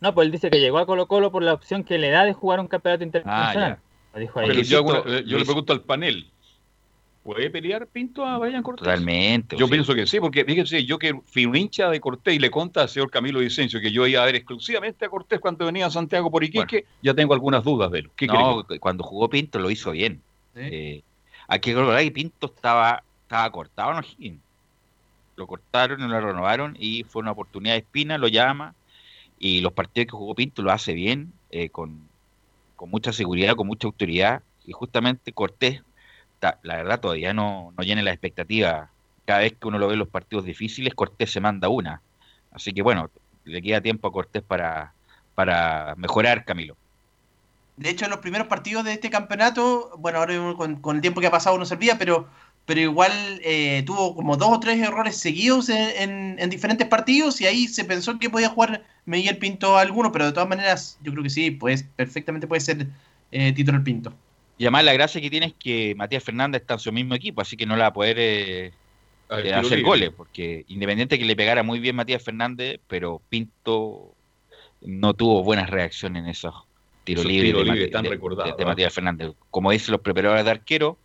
[0.01, 2.25] No, pues él dice que llegó a Colo Colo por la opción que le da
[2.25, 3.71] de jugar un campeonato Ah, internacional.
[3.71, 4.49] Lo dijo ahí.
[4.49, 6.27] Pero yo, hago Luisito, una- yo le pregunto al panel,
[7.23, 8.85] ¿puede pelear Pinto a Brian Cortés?
[8.85, 9.57] Totalmente.
[9.57, 12.51] Yo pienso que sí, porque fíjense, yo que fui un hincha de Cortés y le
[12.51, 15.87] conta al señor Camilo Vicencio que yo iba a ver exclusivamente a Cortés cuando venía
[15.87, 18.11] a Santiago por Iquique, ya tengo algunas dudas de él.
[18.17, 18.79] ¿Qué no, cree?
[18.79, 20.21] cuando jugó Pinto lo hizo bien.
[20.55, 21.03] Eh,
[21.49, 24.41] hay que recordar que Pinto estaba, estaba cortado en.
[25.35, 28.75] Lo cortaron y lo renovaron y fue una oportunidad de espina, lo llama
[29.39, 32.09] y los partidos que jugó Pinto lo hace bien, eh, con,
[32.83, 35.85] con mucha seguridad, con mucha autoridad y justamente Cortés,
[36.41, 38.91] la verdad todavía no, no llena la expectativa.
[39.25, 42.03] Cada vez que uno lo ve en los partidos difíciles, Cortés se manda una.
[42.51, 43.09] Así que bueno,
[43.45, 44.95] le queda tiempo a Cortés para,
[45.37, 46.77] para mejorar, Camilo.
[47.77, 51.29] De hecho, en los primeros partidos de este campeonato, bueno, ahora con, el tiempo que
[51.29, 52.27] ha pasado no se olvida, pero,
[52.67, 57.41] pero igual eh, tuvo como dos o tres errores seguidos en, en- en diferentes partidos
[57.41, 61.13] y ahí se pensó que podía jugar Miguel Pinto alguno, pero de todas maneras yo
[61.13, 62.87] creo que sí, pues perfectamente puede ser
[63.33, 64.13] eh, titular Pinto.
[64.59, 67.41] Y además la gracia que tiene es que Matías Fernández está en su mismo equipo,
[67.41, 68.73] así que no la va a poder eh,
[69.29, 69.83] Ah, eh, tiro hacer libre.
[69.83, 74.15] goles, porque independiente que le pegara muy bien Matías Fernández, pero Pinto
[74.83, 76.55] no tuvo buenas reacciones en esos
[77.05, 78.11] tiros libres de, Mati- tan de-
[78.59, 78.65] de.
[78.67, 79.33] Matías Fernández.
[79.51, 80.99] Como dicen los preparadores de arquero,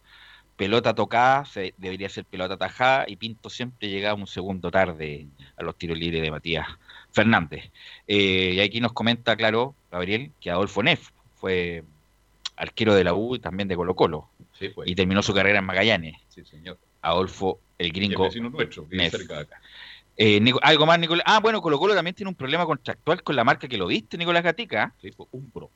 [0.58, 5.64] pelota tocada se- debería ser pelota atajada y Pinto siempre llegaba un segundo tarde a
[5.64, 6.68] los tiros libres de Matías
[7.12, 7.72] Fernández.
[8.08, 11.84] Eh, y aquí nos comenta, claro, Gabriel, que Adolfo Neff fue
[12.56, 14.28] arquero de la U y también de Colo Colo.
[14.58, 14.90] Sí, pues.
[14.90, 16.16] Y terminó su carrera en Magallanes.
[16.30, 16.78] Sí, señor.
[17.04, 18.24] Adolfo, el Y el gringo.
[18.24, 19.12] vecino nuestro, Neff.
[19.12, 19.62] cerca de acá.
[20.18, 21.24] Eh, Nico- algo más, Nicolás.
[21.28, 24.18] Ah, bueno, Colo Colo también tiene un problema contractual con la marca que lo viste,
[24.18, 24.92] Nicolás Gatica.
[25.00, 25.70] Sí, pues, un pro.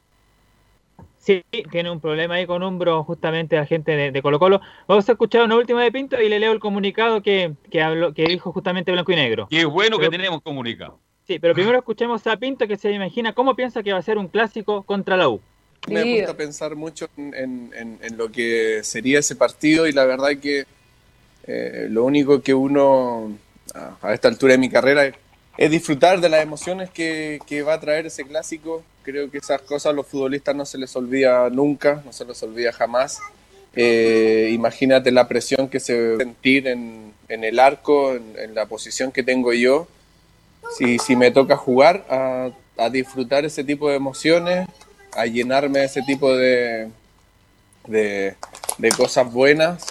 [1.22, 4.60] Sí, tiene un problema ahí con Umbro, justamente la gente de, de Colo Colo.
[4.88, 8.12] Vamos a escuchar una última de Pinto y le leo el comunicado que, que, habló,
[8.14, 9.48] que dijo justamente Blanco y Negro.
[9.52, 10.98] Y es bueno Pero- que tenemos comunicado.
[11.28, 14.18] Sí, pero primero escuchemos a Pinto que se imagina cómo piensa que va a ser
[14.18, 15.40] un clásico contra la U.
[15.88, 20.06] Me gusta pensar mucho en, en- en- en lo que sería ese partido y la
[20.06, 20.66] verdad que
[21.48, 23.32] eh, lo único que uno
[23.76, 25.12] a, a esta altura de mi carrera
[25.58, 28.84] es, disfrutar de las emociones que, que va a traer ese clásico.
[29.04, 32.42] Creo que esas cosas a los futbolistas no se les olvida nunca, no se les
[32.44, 33.20] olvida jamás.
[33.76, 38.56] Eh, imagínate la presión que se va a sentir en, en el arco, en, en
[38.56, 39.88] la posición que tengo yo.
[40.78, 44.68] Si, si me toca jugar, a, a disfrutar ese tipo de emociones,
[45.14, 46.90] a llenarme de ese tipo de,
[47.88, 48.36] de,
[48.78, 49.86] de cosas buenas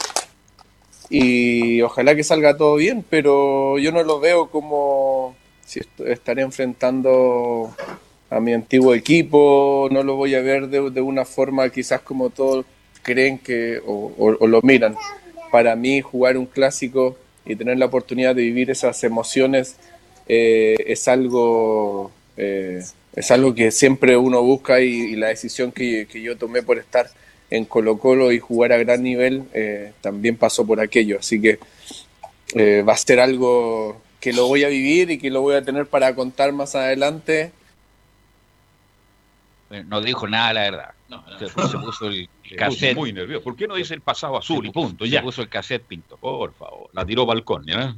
[1.08, 5.36] y ojalá que salga todo bien, pero yo no lo veo como
[5.70, 7.72] si est- estaré enfrentando
[8.28, 12.30] a mi antiguo equipo, no lo voy a ver de, de una forma quizás como
[12.30, 12.64] todos
[13.02, 14.96] creen que o, lo miran.
[15.52, 19.76] Para mí jugar un clásico y tener la oportunidad de vivir esas emociones
[20.28, 22.82] eh, es algo eh,
[23.14, 27.08] es algo que siempre uno busca y, la decisión que, que yo tomé por estar
[27.50, 31.18] en Colo Colo y jugar a gran nivel eh, también pasó por aquello.
[31.20, 31.58] Así que
[32.82, 35.86] va a ser algo que lo voy a vivir y que lo voy a tener
[35.86, 37.52] para contar más adelante.
[39.68, 40.90] Bueno, no dijo nada, la verdad.
[41.38, 42.96] Se, se puso el Se puso cassette.
[42.96, 43.44] muy nervioso.
[43.44, 45.04] ¿Por qué no dice el pasado azul y Se punto?
[45.04, 45.22] se Ya.
[45.22, 46.16] puso el cassette Pinto.
[46.16, 46.90] Por favor.
[46.92, 47.96] La tiró balcón, ¿ya?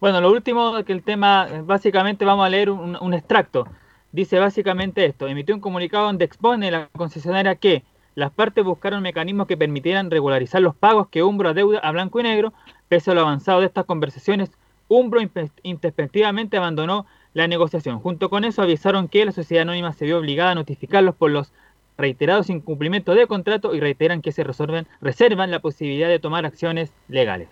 [0.00, 3.68] Bueno, lo último que el tema, eh, básicamente vamos a leer un, un extracto.
[4.10, 7.84] Dice básicamente esto, emitió un comunicado donde expone la concesionaria que
[8.14, 12.24] las partes buscaron mecanismos que permitieran regularizar los pagos que Umbro adeuda a Blanco y
[12.24, 12.52] Negro.
[12.92, 14.50] Pese a lo avanzado de estas conversaciones,
[14.86, 15.18] Umbro
[15.62, 17.98] intempestivamente abandonó la negociación.
[18.00, 21.52] Junto con eso avisaron que la sociedad anónima se vio obligada a notificarlos por los
[21.96, 26.92] reiterados incumplimientos de contrato y reiteran que se resuelven, reservan la posibilidad de tomar acciones
[27.08, 27.48] legales.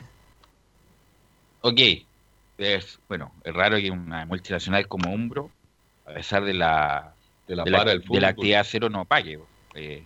[1.62, 1.80] Ok.
[2.58, 5.50] Es, bueno, es raro que una multinacional como Umbro,
[6.04, 7.14] a pesar de la,
[7.48, 9.40] De la de para la, del de la actividad cero, no pague.
[9.74, 10.04] Eh,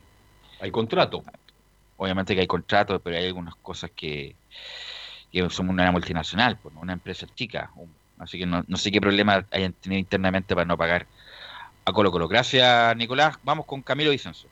[0.61, 1.25] Hay contrato.
[1.97, 4.37] obviamente que hay contratos, pero hay algunas cosas que,
[5.51, 7.71] somos una multinacional, pues, una empresa chica.
[8.19, 11.07] Así que no, sé qué problema hayan tenido internamente para no pagar
[11.85, 12.29] a Colo Colo.
[12.29, 13.37] Gracias, Nicolás.
[13.43, 14.49] Vamos con Camilo Vicenzo.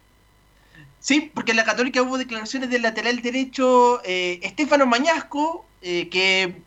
[0.99, 6.63] Sí, porque en la Católica hubo declaraciones del lateral derecho eh, Estefano Mañasco, eh, que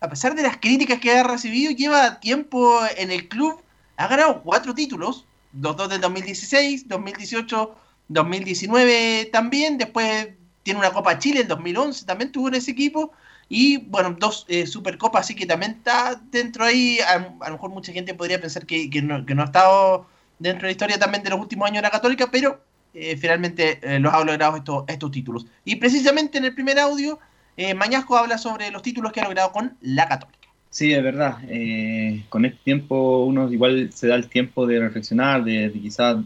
[0.00, 3.62] a pesar de las críticas que ha recibido, lleva tiempo en el club,
[3.96, 7.76] ha ganado cuatro títulos, los dos del 2016, 2018,
[8.08, 10.28] 2019 también, después
[10.62, 13.12] tiene una Copa Chile, el 2011 también tuvo en ese equipo,
[13.50, 17.70] y bueno, dos eh, Supercopas, así que también está dentro ahí, a, a lo mejor
[17.70, 20.06] mucha gente podría pensar que, que no, que no ha estado
[20.38, 23.78] dentro de la historia también de los últimos años de la Católica, pero eh, finalmente
[23.82, 25.46] eh, los ha logrado estos, estos títulos.
[25.64, 27.18] Y precisamente en el primer audio,
[27.56, 30.38] eh, Mañasco habla sobre los títulos que ha logrado con la Católica.
[30.70, 31.38] Sí, es verdad.
[31.48, 36.18] Eh, con este tiempo uno igual se da el tiempo de reflexionar, de, de quizás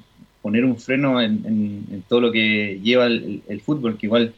[0.42, 4.34] poner un freno en, en- en todo lo que lleva el, el fútbol, que igual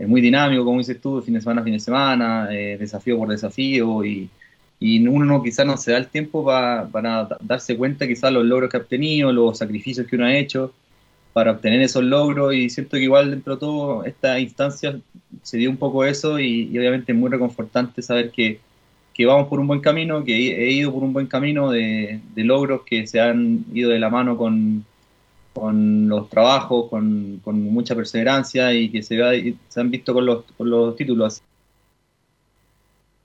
[0.00, 3.28] es muy dinámico, como dices tú, fin de semana fin de semana, eh, desafío por
[3.28, 4.30] desafío, y,
[4.80, 8.44] y uno quizás no se da el tiempo pa- para da- darse cuenta quizás los
[8.44, 10.74] logros que ha obtenido, los sacrificios que uno ha hecho
[11.32, 15.00] para obtener esos logros, y siento que igual dentro de todo esta instancia
[15.42, 18.60] se dio un poco eso, y, y obviamente es muy reconfortante saber que
[19.12, 22.20] que vamos por un buen camino, que he he ido por un buen camino de,
[22.34, 24.86] de logros que se han ido de la mano con,
[25.60, 30.24] con los trabajos, con, mucha perseverancia y que se, va- y se han visto con
[30.24, 31.42] los, con los títulos.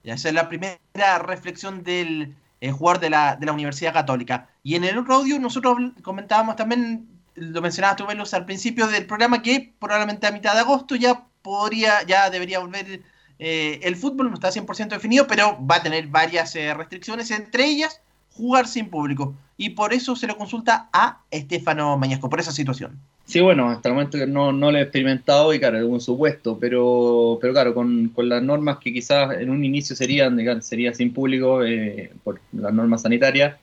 [0.03, 4.49] Ya esa es la primera reflexión del eh, jugador de la, de la Universidad Católica.
[4.63, 9.05] Y en el otro audio nosotros comentábamos también, lo mencionabas tú, Velos, al principio del
[9.05, 13.01] programa, que probablemente a mitad de agosto ya podría, ya debería volver
[13.39, 17.65] eh, el fútbol, no está 100% definido, pero va a tener varias eh, restricciones, entre
[17.65, 18.01] ellas
[18.33, 19.33] jugar sin público.
[19.57, 22.99] Y por eso se le consulta a Estefano Mañasco, por esa situación.
[23.25, 27.39] Sí, bueno, hasta el momento no, no lo he experimentado y claro, un supuesto, pero,
[27.41, 31.63] pero claro, con, con las normas que quizás en un inicio serían, sería sin público
[31.63, 33.55] eh, por las normas sanitarias,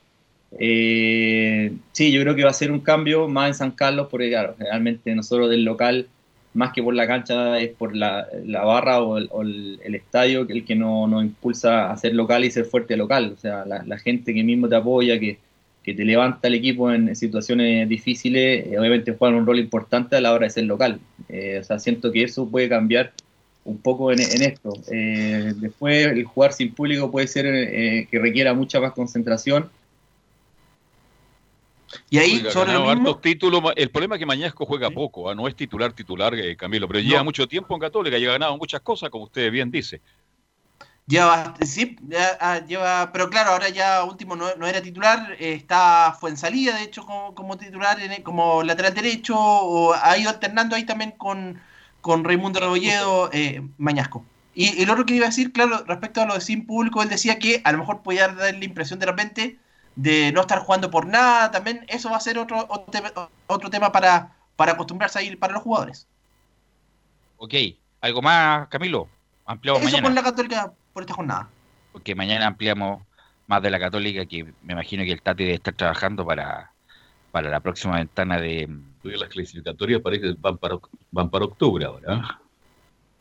[0.59, 4.30] eh, sí, yo creo que va a ser un cambio más en San Carlos, porque
[4.30, 6.09] claro, realmente nosotros del local,
[6.55, 9.95] más que por la cancha, es por la, la barra o, el, o el- el
[9.95, 13.64] estadio el que nos no impulsa a ser local y ser fuerte local, o sea,
[13.64, 15.38] la, la gente que mismo te apoya, que
[15.83, 20.20] que te levanta el equipo en situaciones difíciles, eh, obviamente juegan un rol importante a
[20.20, 21.01] la hora de ser local.
[21.28, 23.12] Eh, o sea, siento que eso puede cambiar
[23.64, 24.72] un poco en, en esto.
[24.91, 29.70] Eh, después, el jugar sin público puede ser eh, que requiera mucha más concentración.
[32.09, 33.62] Y ahí, Oiga, sobre lo mismo, hartos títulos.
[33.62, 35.35] ma- El problema es que Mañasco juega poco, ¿ah?
[35.35, 37.24] no es titular titular, eh, Camilo, pero lleva No.
[37.24, 40.01] mucho tiempo en Católica y ha ganado muchas cosas, como usted bien dice.
[41.12, 45.52] Lleva, sí, ya, ah, lleva, pero claro, ahora ya último no, no era titular, eh,
[45.54, 50.30] está Fuensalida, de hecho, como, como titular, en el- como lateral derecho, o ha ido
[50.30, 51.60] alternando ahí también con,
[52.00, 54.24] con Raimundo Rebolledo, eh, Mañasco.
[54.54, 57.02] Y, y lo otro que iba a decir, claro, respecto a lo de sin público,
[57.02, 59.58] él decía que a lo mejor podía dar la impresión de repente
[59.96, 63.12] de no estar jugando por nada, también eso va a ser otro, otro, tema-
[63.48, 66.06] otro tema para, para acostumbrarse a ir para los jugadores.
[67.36, 67.54] Ok,
[68.00, 69.08] ¿algo más, Camilo?
[69.44, 70.08] Ampliamos Eso mañana.
[70.08, 71.51] con la Católica por esta jornada.
[71.90, 73.03] Porque mañana ampliamos
[73.47, 76.72] más de la Católica, que me imagino que el Tati debe estar trabajando para,
[77.30, 78.68] para la próxima ventana de...
[79.03, 80.78] Las clasificatorias parece que van para,
[81.11, 82.14] van para octubre ahora.
[82.14, 82.40] ¿ah?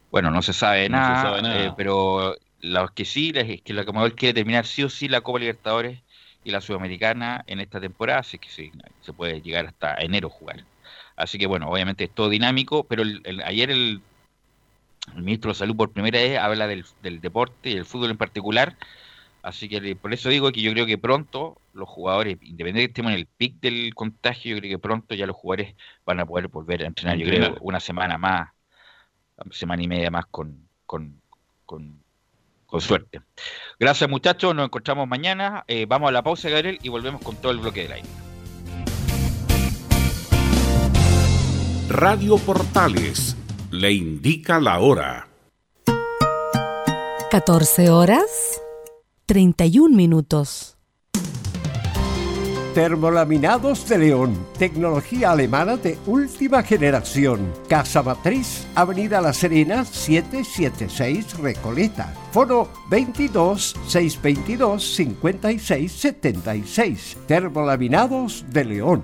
[0.10, 1.56] Bueno, no se sabe No se nada, sabe nada.
[1.68, 5.22] eh, pero lo que sí es que la Comebol quiere terminar sí o sí la
[5.22, 6.04] Copa Libertadores
[6.44, 10.32] y la Sudamericana en esta temporada, así que sí, se puede llegar hasta enero a
[10.32, 10.68] jugar.
[11.16, 14.04] Así que bueno, obviamente es todo dinámico, pero el- el- ayer el,
[15.16, 18.18] el ministro de Salud por primera vez habla del, del deporte y del fútbol en
[18.18, 18.78] particular,
[19.44, 22.88] así que le- por eso digo que yo creo que pronto los jugadores, independientemente de
[22.88, 25.76] que estemos en el pic del contagio, yo creo que pronto ya los jugadores
[26.06, 28.50] van a poder volver a entrenar, yo creo una semana más,
[29.52, 31.20] semana y media más con, con,
[31.66, 32.00] con,
[32.68, 33.22] con suerte.
[33.80, 37.52] Gracias muchachos, nos encontramos mañana, eh, vamos a la pausa Gabriel y volvemos con todo
[37.52, 38.10] el bloque del aire.
[41.90, 43.36] Radio Portales
[43.72, 45.28] le indica la hora.
[47.32, 48.62] 14 horas
[49.26, 50.78] 31 minutos.
[52.74, 57.52] Termolaminados de León, tecnología alemana de última generación.
[57.68, 62.14] Casa Matriz, Avenida La Serena, 776 Recoleta.
[62.32, 67.18] Foro 22 622 56 76.
[67.28, 69.04] Termolaminados de León.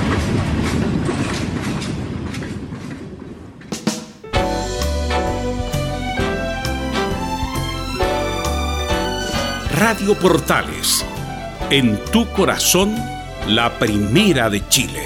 [9.83, 11.03] Radio Portales,
[11.71, 12.93] en tu corazón,
[13.47, 15.01] la primera de Chile.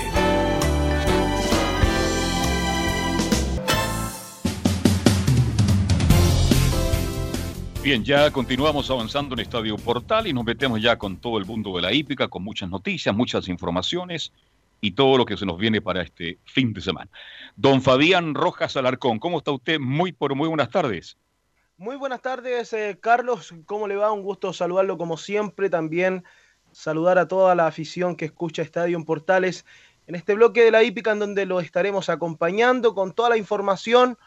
[7.81, 11.73] Bien, ya continuamos avanzando en Estadio Portal y nos metemos ya con todo el mundo
[11.77, 14.33] de la hípica, con muchas noticias, muchas informaciones
[14.81, 17.09] y todo lo que se nos viene para este fin de semana.
[17.55, 19.79] Don Fabián Rojas Alarcón, ¿cómo está usted?
[19.79, 21.15] Muy, pero muy buenas tardes.
[21.77, 23.53] Muy buenas tardes, eh, Carlos.
[23.65, 24.09] ¿Cómo le va?
[24.09, 25.69] Un gusto saludarlo como siempre.
[25.69, 26.23] También
[26.71, 29.65] saludar a toda la afición que escucha Estadio en Portales
[30.07, 34.17] en este bloque de la hípica en donde lo estaremos acompañando con toda la información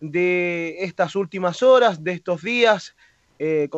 [0.00, 2.94] de estas últimas horas, de estos días.
[3.38, 3.70] Eh,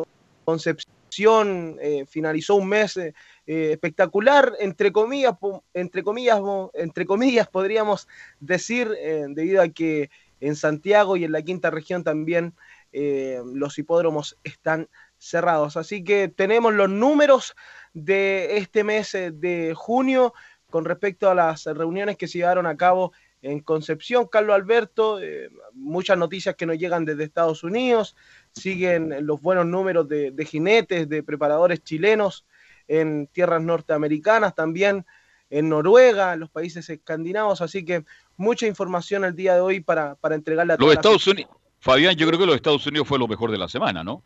[0.43, 3.13] Concepción eh, finalizó un mes eh,
[3.45, 5.35] espectacular, entre comillas,
[5.73, 6.41] entre comillas,
[6.73, 8.09] entre comillas podríamos
[8.41, 10.09] decir, debido a que
[10.41, 12.53] en Santiago y en la quinta región también
[12.97, 14.87] eh, los hipódromos están
[15.17, 15.75] cerrados.
[15.75, 17.53] Así que tenemos los números
[17.93, 20.33] de este mes eh, de junio
[20.69, 25.49] con respecto a las reuniones que se llevaron a cabo en Concepción, Carlos Alberto, eh,
[25.73, 28.15] muchas noticias que nos llegan desde Estados Unidos,
[28.53, 32.45] siguen los buenos números de, de jinetes, de preparadores chilenos
[32.87, 35.05] en tierras norteamericanas, también
[35.49, 38.05] en Noruega, en los países escandinavos, así que
[38.37, 41.27] mucha información el día de hoy para, para entregarle a Los toda la Estados.
[41.27, 44.23] Unidos, Fabián, yo creo que los Estados Unidos fue lo mejor de la semana, ¿no?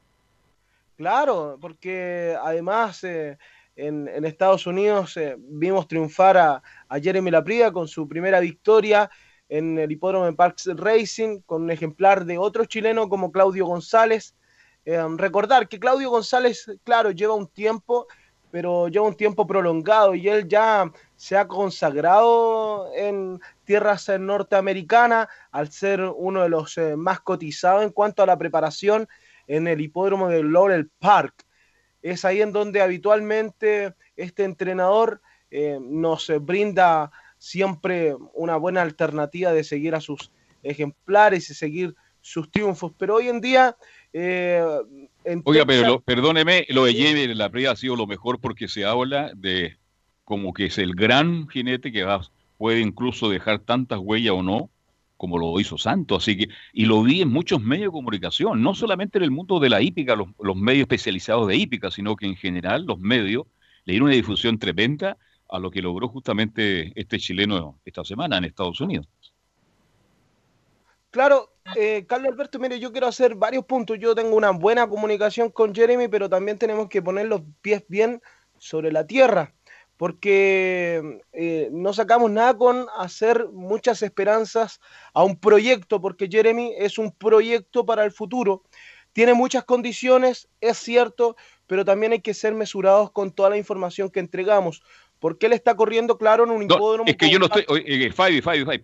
[0.96, 3.38] Claro, porque además eh,
[3.76, 9.12] en, Estados Unidos eh, vimos triunfar a, a Jeremy Lapria con su primera victoria
[9.50, 14.36] en el hipódromo de Parks Racing, con un ejemplar de otro chileno como Claudio González.
[14.86, 18.08] Eh, recordar que Claudio González, claro, lleva un tiempo,
[18.52, 20.90] pero lleva un tiempo prolongado y él ya
[21.20, 27.90] se ha consagrado en tierras norteamericanas al ser uno de los eh, más cotizados en
[27.90, 29.06] cuanto a la preparación
[29.46, 31.46] en el hipódromo de Laurel Park.
[32.02, 39.66] Es ahí en donde habitualmente este entrenador eh, nos brinda siempre una buena alternativa de
[39.66, 40.32] seguir a sus
[40.64, 42.94] ejemplares y seguir sus triunfos.
[42.98, 43.76] Pero hoy en día.
[44.14, 44.64] Eh,
[45.44, 48.86] Oiga, pero lo, perdóneme, lo de Jenny la Prida ha sido lo mejor porque se
[48.86, 49.79] habla de
[50.30, 52.22] como que es el gran jinete que va,
[52.60, 54.70] puede incluso dejar tantas huellas o no,
[55.18, 56.22] como lo hizo Santos.
[56.22, 59.60] Así que, y lo vi en muchos medios de comunicación, no solamente en el mundo
[59.60, 63.48] de la hípica, los, los medios especializados de hípica, sino que en general los medios
[63.86, 65.18] le dieron una difusión tremenda
[65.50, 69.08] a lo que logró justamente este chileno esta semana en Estados Unidos.
[71.10, 73.98] Claro, eh, Carlos Alberto, mire, yo quiero hacer varios puntos.
[74.00, 78.22] Yo tengo una buena comunicación con Jeremy, pero también tenemos que poner los pies bien
[78.60, 79.56] sobre la tierra,
[80.00, 84.80] porque eh, no sacamos nada con hacer muchas esperanzas
[85.14, 88.64] a un proyecto, porque Jeremy es un proyecto para el futuro.
[89.12, 91.36] Tiene muchas condiciones, es cierto,
[91.68, 94.82] pero también hay que ser mesurados con toda la información que entregamos
[95.20, 97.04] porque él está corriendo, claro, en un hipódromo.
[97.06, 98.82] es que yo no estoy, eh, Fabi, Fabi, Fabi,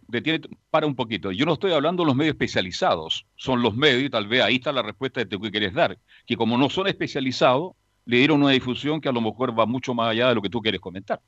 [0.70, 1.32] para un poquito.
[1.32, 4.55] Yo no estoy hablando de los medios especializados, son los medios, y tal vez ahí
[4.55, 7.72] está la respuesta de lo que quieres dar, que como no son especializados,
[8.05, 10.49] le dieron una difusión que a lo mejor va mucho más allá de lo que
[10.49, 11.19] tú quieres comentar.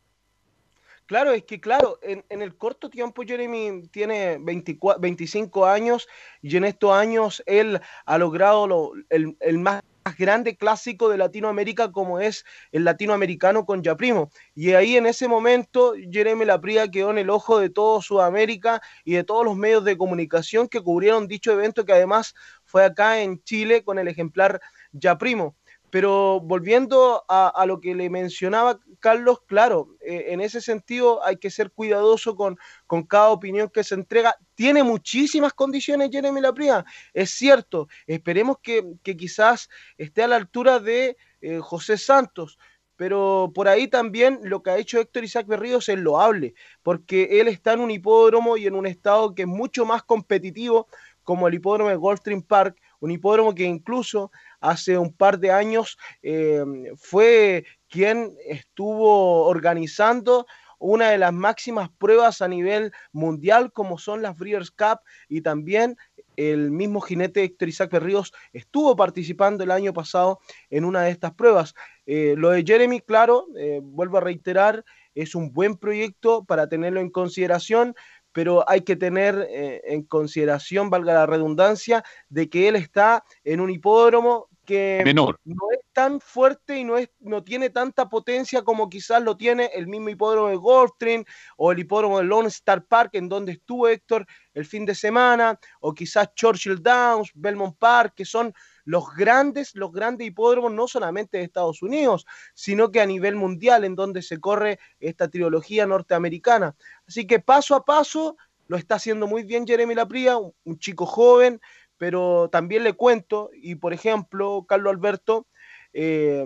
[1.08, 6.06] Claro, es que claro, en, el corto tiempo Jeremy tiene 24, 25 años
[6.42, 9.84] y en estos años él ha logrado lo, el, más
[10.18, 14.32] grande clásico de Latinoamérica como es el latinoamericano con Yaprimo.
[14.54, 19.14] Y ahí en ese momento Jeremy Lapría quedó en el ojo de todo Sudamérica y
[19.14, 23.42] de todos los medios de comunicación que cubrieron dicho evento que además fue acá en
[23.44, 24.60] Chile con el ejemplar
[24.92, 25.56] Yaprimo.
[25.90, 31.50] Pero volviendo a, lo que le mencionaba Carlos, claro, eh, en ese sentido hay que
[31.50, 32.58] ser cuidadoso con,
[32.88, 34.36] con cada opinión que se entrega.
[34.56, 36.84] Tiene muchísimas condiciones Jeremy Lapría,
[37.14, 37.88] es cierto.
[38.06, 42.58] Esperemos que, que, quizás esté a la altura de eh, José Santos,
[42.98, 47.48] pero por ahí también lo que ha hecho Héctor Isaac Berríos es loable, porque él
[47.48, 50.88] está en un hipódromo y en un estado que es mucho más competitivo
[51.24, 55.98] como el hipódromo de Goldstream Park, un hipódromo que incluso hace un par de años
[56.22, 56.64] eh,
[56.98, 60.46] fue quien estuvo organizando
[60.80, 65.98] una de las máximas pruebas a nivel mundial como son las Breeders' Cup y también
[66.36, 70.40] el mismo jinete Héctor Isaac Berríos estuvo participando el año pasado
[70.70, 71.74] en una de estas pruebas.
[72.06, 74.86] Eh, lo de Jeremy, claro, eh, vuelvo a reiterar,
[75.16, 77.96] es un buen proyecto para tenerlo en consideración,
[78.38, 83.60] pero hay que tener eh, en consideración, valga la redundancia, de que él está en
[83.60, 85.40] un hipódromo que Menor.
[85.44, 89.72] no es tan fuerte y no, es, no tiene tanta potencia como quizás lo tiene
[89.74, 91.26] el mismo hipódromo de Gulfstream
[91.56, 95.60] o el hipódromo de Lone Star Park, en donde estuvo Héctor el fin de semana,
[95.80, 98.54] o quizás Churchill Downs, Belmont Park, que son
[98.88, 103.84] los grandes, los grandes hipódromos, no solamente de Estados Unidos, sino que a nivel mundial,
[103.84, 106.74] en donde se corre esta trilogía norteamericana.
[107.06, 108.38] Así que paso a paso
[108.70, 111.60] lo está haciendo muy bien Jeremy Lapría, un, chico joven,
[111.98, 115.48] pero también le cuento, y por ejemplo, Carlos Alberto,
[115.92, 116.46] eh,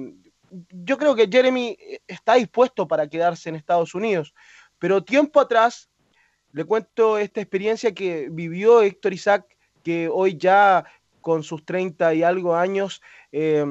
[0.72, 1.78] yo creo que Jeremy
[2.08, 4.34] está dispuesto para quedarse en Estados Unidos,
[4.80, 5.92] pero tiempo atrás
[6.54, 9.46] le cuento esta experiencia que vivió Héctor Isaac,
[9.84, 10.86] que hoy ya
[11.22, 13.66] con sus 30 y algo años eh,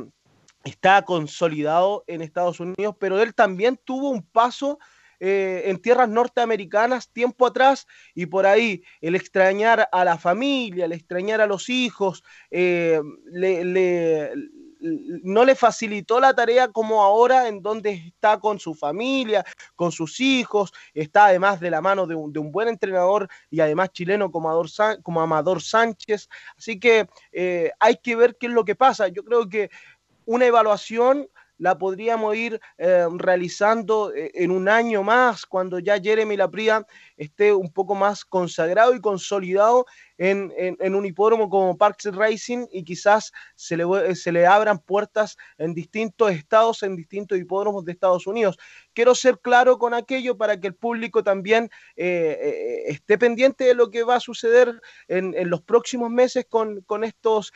[0.65, 4.79] está consolidado en Estados Unidos, pero él también tuvo un paso
[5.23, 10.93] eh, en tierras norteamericanas tiempo atrás y por ahí el extrañar a la familia, el
[10.93, 14.33] extrañar a los hijos, eh, le, le,
[14.81, 19.45] no le facilitó la tarea como ahora en donde está con su familia,
[19.77, 23.61] con sus hijos, está además de la mano de un, de un buen entrenador y
[23.61, 24.69] además chileno como Amador,
[25.03, 26.29] como Amador Sánchez.
[26.57, 29.09] Así que eh, hay que ver qué es lo que pasa.
[29.09, 29.71] Yo creo que
[30.25, 31.29] una evaluación
[31.61, 37.53] la podríamos ir eh, realizando eh, en un año más, cuando ya Jeremy Lapría esté
[37.53, 39.85] un poco más consagrado y consolidado
[40.17, 45.73] en, un hipódromo como Parks Racing y quizás se le, se le abran puertas en
[45.73, 48.59] distintos estados, en distintos hipódromos de Estados Unidos.
[48.93, 53.91] Quiero ser claro con aquello para que el público también eh, esté pendiente de lo
[53.91, 57.55] que va a suceder en, los próximos meses con, estos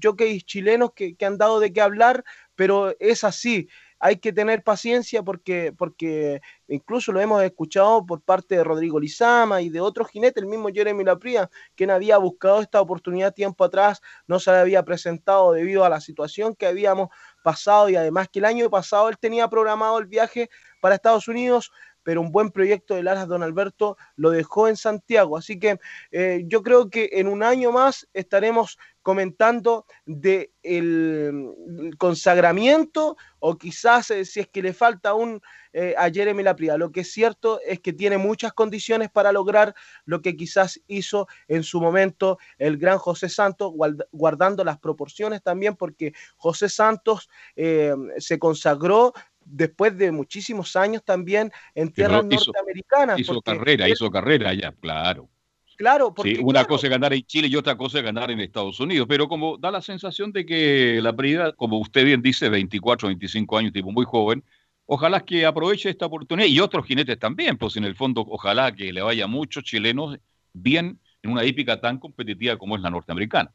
[0.00, 2.24] jockeys chilenos que, que han dado de qué hablar
[2.56, 3.68] pero es así.
[3.98, 9.62] Hay que tener paciencia porque, porque incluso lo hemos escuchado por parte de Rodrigo Lizama
[9.62, 14.02] y de otros jinetes, el mismo Jeremy Lapría, quien había buscado esta oportunidad tiempo atrás,
[14.26, 17.08] no se le había presentado debido a la situación que habíamos
[17.42, 20.50] pasado y además que el año pasado él tenía programado el viaje
[20.80, 21.70] para Estados Unidos,
[22.06, 25.36] pero un buen proyecto de Laras Don Alberto lo dejó en Santiago.
[25.36, 25.80] Así que
[26.12, 31.50] eh, yo creo que en un año más estaremos comentando de el
[31.98, 35.40] consagramiento o quizás eh, si es que le falta un
[35.72, 36.76] eh, a Jeremy Lapria.
[36.76, 39.74] Lo que es cierto es que tiene muchas condiciones para lograr
[40.04, 43.72] lo que quizás hizo en su momento el gran José Santos,
[44.12, 49.12] guardando las proporciones también, porque José Santos se consagró
[49.46, 53.18] después de muchísimos años también en tierras norteamericanas.
[53.18, 55.28] Hizo carrera, hizo carrera ya, claro.
[55.76, 56.40] Claro, porque.
[56.42, 59.28] una cosa es ganar en Chile y otra cosa es ganar en Estados Unidos, pero
[59.28, 63.72] como da la sensación de que la prioridad, como usted bien dice, 24, 25 años,
[63.72, 64.42] tipo muy joven,
[64.86, 68.90] ojalá que aproveche esta oportunidad y otros jinetes también, pues en el fondo, ojalá que
[68.90, 70.18] le vaya a muchos chilenos
[70.54, 73.52] bien en una hípica tan competitiva como es la norteamericana.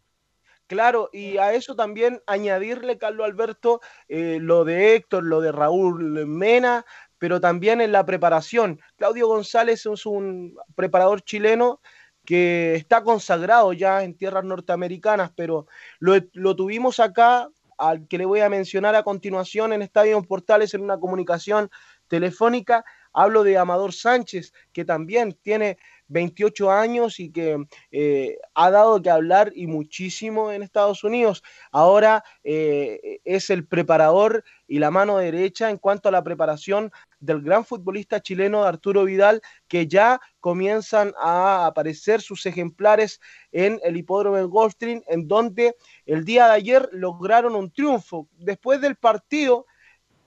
[0.71, 6.25] Claro, y a eso también añadirle, Carlos Alberto, eh, lo de Héctor, lo de Raúl
[6.25, 6.85] Mena,
[7.17, 8.79] pero también en la preparación.
[8.95, 11.81] Claudio González es un preparador chileno
[12.23, 15.67] que está consagrado ya en tierras norteamericanas, pero
[15.99, 20.73] lo, lo tuvimos acá, al que le voy a mencionar a continuación en Estadio Portales
[20.73, 21.69] en una comunicación
[22.07, 22.85] telefónica.
[23.11, 25.77] Hablo de Amador Sánchez, que también tiene
[26.11, 27.57] 28 años y que
[27.91, 31.43] eh, ha dado que hablar y muchísimo en Estados Unidos.
[31.71, 37.41] Ahora eh, es el preparador y la mano derecha en cuanto a la preparación del
[37.41, 43.19] gran futbolista chileno Arturo Vidal, que ya comienzan a aparecer sus ejemplares
[43.51, 45.75] en el hipódromo de Gulfstream, en donde
[46.05, 48.27] el día de ayer lograron un triunfo.
[48.37, 49.65] Después del partido,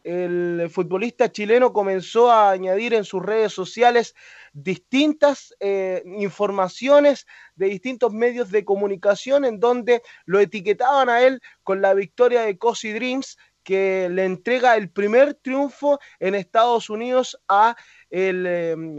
[0.05, 4.15] el futbolista chileno comenzó a añadir en sus redes sociales
[4.53, 7.27] distintas eh, informaciones
[7.57, 12.59] de distintos medios de comunicación en donde lo etiquetaban a él con la victoria de
[12.59, 17.75] Cosi Dreams que le entrega el primer triunfo en Estados Unidos a
[18.11, 18.99] el em,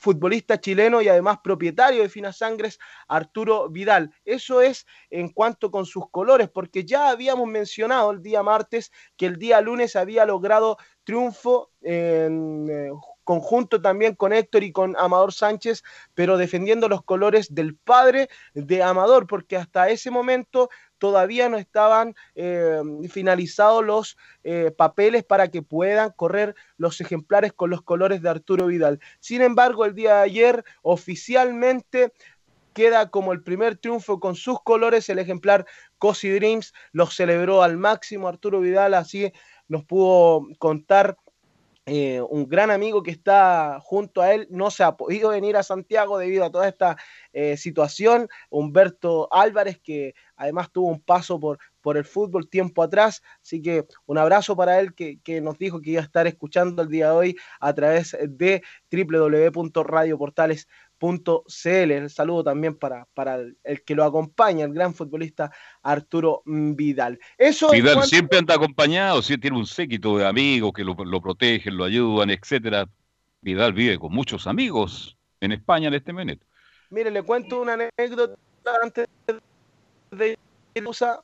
[0.00, 4.12] futbolista chileno y además propietario de Finas Sangres, Arturo Vidal.
[4.24, 9.26] Eso es en cuanto con sus colores, porque ya habíamos mencionado el día martes que
[9.26, 12.90] el día lunes había logrado triunfo en eh,
[13.30, 15.84] conjunto también con Héctor y con Amador Sánchez,
[16.14, 22.16] pero defendiendo los colores del padre de Amador, porque hasta ese momento todavía no estaban
[22.34, 28.30] eh, finalizados los eh, papeles para que puedan correr los ejemplares con los colores de
[28.30, 28.98] Arturo Vidal.
[29.20, 32.12] Sin embargo, el día de ayer oficialmente
[32.74, 35.66] queda como el primer triunfo con sus colores el ejemplar
[35.98, 39.32] Cosi Dreams, lo celebró al máximo Arturo Vidal, así
[39.68, 41.16] nos pudo contar
[41.92, 45.64] eh, un gran amigo que está junto a él, no se ha podido venir a
[45.64, 46.96] Santiago debido a toda esta
[47.32, 48.28] eh, situación.
[48.48, 53.24] Humberto Álvarez, que además tuvo un paso por, por el fútbol tiempo atrás.
[53.42, 56.80] Así que un abrazo para él que, que, nos dijo que iba a estar escuchando
[56.82, 58.62] el día de hoy a través de
[58.92, 61.90] www.radioportales.com CL.
[61.90, 65.50] El saludo también para, para el, que lo acompaña, el gran futbolista
[65.82, 67.18] Arturo Vidal.
[67.38, 71.84] Eso Vidal siempre anda acompañado, sí, tiene un séquito de amigos que lo, protegen, lo
[71.84, 72.88] ayudan, etcétera.
[73.40, 76.46] Vidal vive con muchos amigos en España en este momento.
[76.90, 78.36] Mire, le cuento una anécdota
[78.82, 79.06] antes
[80.10, 80.36] de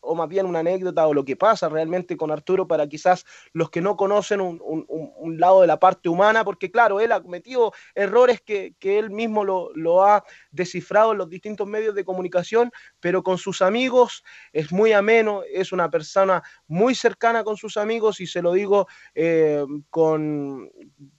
[0.01, 3.71] o más bien una anécdota o lo que pasa realmente con Arturo para quizás los
[3.71, 8.41] que no conocen un, lado de la parte humana, porque claro, él ha cometido errores
[8.41, 12.71] que, él mismo lo, ha descifrado en los distintos medios de comunicación,
[13.01, 18.21] pero con sus amigos es muy ameno, es una persona muy cercana con sus amigos
[18.21, 20.71] y se lo digo eh, con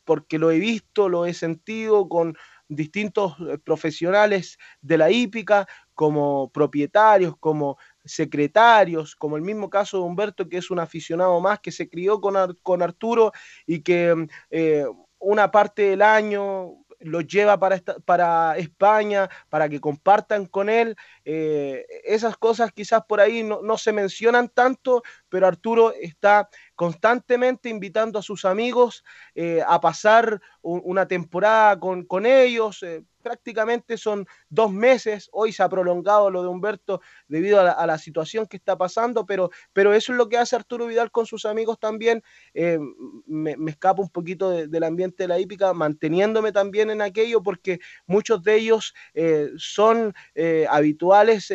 [0.03, 2.37] porque lo he visto, lo he sentido con
[2.69, 7.77] distintos eh, profesionales de la hípica, como propietarios, como
[8.07, 12.19] secretarios, como el mismo caso de Humberto, que es un aficionado más, que se crió
[12.21, 13.31] con, con Arturo
[13.65, 14.85] y que eh,
[15.19, 20.95] una parte del año lo lleva para, para España, para que compartan con él.
[21.25, 27.69] Eh, esas cosas quizás por ahí no, no, se mencionan tanto, pero Arturo está constantemente
[27.69, 29.03] invitando a sus amigos
[29.35, 32.83] eh, a pasar una temporada con, con ellos.
[33.27, 35.29] Prácticamente son dos meses.
[35.33, 39.49] Hoy se ha prolongado lo de Humberto debido a la, situación que está pasando, pero,
[39.73, 42.23] pero eso es lo que hace Arturo Vidal con sus amigos también.
[42.53, 42.79] Eh,
[43.25, 47.79] me, me, escapo un poquito del ambiente de la hípica, manteniéndome también en aquello, porque
[48.05, 51.51] muchos de ellos eh, son eh, habituales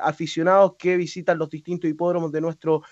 [0.00, 2.82] aficionados que visitan los distintos hipódromos de nuestro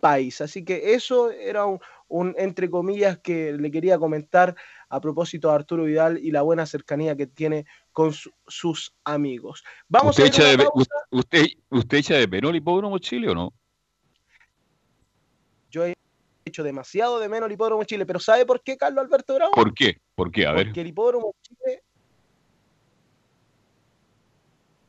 [0.00, 0.40] país.
[0.40, 1.78] Así que eso era un,
[2.08, 4.56] un, entre comillas que le quería comentar
[4.92, 9.64] a propósito de Arturo Vidal y la buena cercanía que tiene con su, sus amigos.
[9.88, 10.68] Vamos ¿Usted, echa de,
[11.10, 13.54] usted, ¿Usted echa de menos el hipódromo Chile o no?
[15.70, 15.96] Yo he
[16.44, 19.52] hecho demasiado de menos el hipódromo Chile, pero ¿sabe por qué, Carlos Alberto Bravo?
[19.52, 19.98] ¿Por qué?
[20.14, 20.46] ¿Por qué?
[20.46, 20.66] A ver.
[20.66, 21.82] Porque el hipódromo Chile...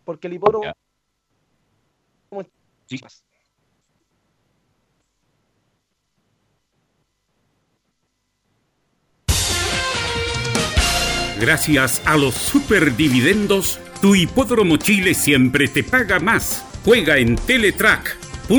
[0.04, 0.66] Porque el hipódromo...
[0.66, 0.74] Ya.
[2.88, 3.00] Sí.
[11.44, 16.66] Gracias a los superdividendos, tu hipódromo Chile siempre te paga más.
[16.86, 18.52] Juega en Teletrack.cl.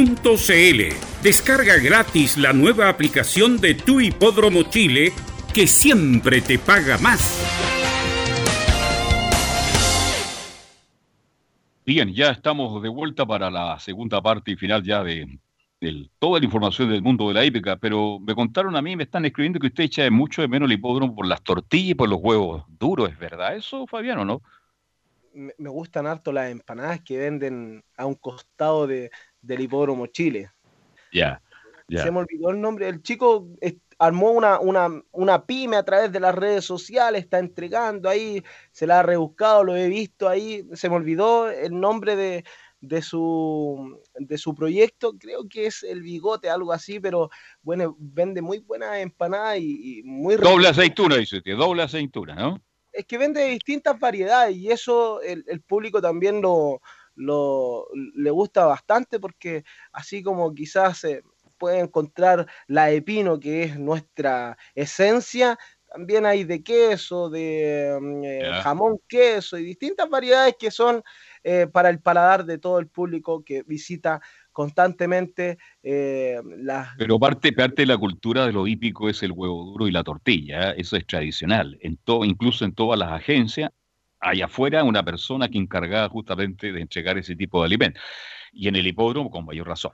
[1.23, 5.15] Descarga gratis la nueva aplicación de tu hipódromo Chile
[5.55, 7.41] que siempre te paga más.
[11.87, 15.39] Bien, ya estamos de vuelta para la segunda parte y final ya de
[16.19, 19.25] toda la información del mundo de la hípica, pero me contaron a mí, me están
[19.25, 22.21] escribiendo que usted echa mucho de menos el hipódromo por las tortillas y por los
[22.21, 24.43] huevos duros, ¿es verdad eso, Fabiano, no?
[25.33, 29.11] Me, gustan harto las empanadas que venden a un costado de,
[29.43, 30.51] del hipódromo Chile.
[31.13, 31.43] Ya,
[31.89, 32.05] ya.
[32.05, 33.49] Se me olvidó el nombre, el chico
[33.99, 38.43] armó una, una, una pyme a través de las redes sociales, está entregando ahí,
[38.73, 42.45] se la ha rebuscado, lo he visto ahí, se me olvidó el nombre de,
[42.87, 47.31] de su, de su proyecto, creo que es el bigote, algo así, pero
[47.63, 50.37] bueno, vende muy buena empanada y, muy...
[50.37, 52.63] Doble aceituna, dice usted, doble aceituna, ¿no?
[52.93, 56.81] Es que vende distintas variedades y eso el, el público también lo,
[57.17, 61.23] lo, le gusta bastante porque así como quizás se
[61.59, 65.59] puede encontrar la epino, que es nuestra esencia,
[65.95, 71.05] también hay de queso, de mm, eh, jamón queso y distintas variedades que son
[71.47, 76.97] eh, para el paladar de todo el público que visita constantemente eh, las...
[76.97, 80.03] Pero parte, parte de la cultura de lo hípico es el huevo duro y la
[80.03, 80.75] tortilla, ¿eh?
[80.79, 83.71] eso es tradicional, en todo, incluso en todas las agencias,
[84.21, 88.03] hay afuera una persona que encargada justamente de entregar ese tipo de alimentos,
[88.51, 89.93] y en el hipódromo con mayor razón.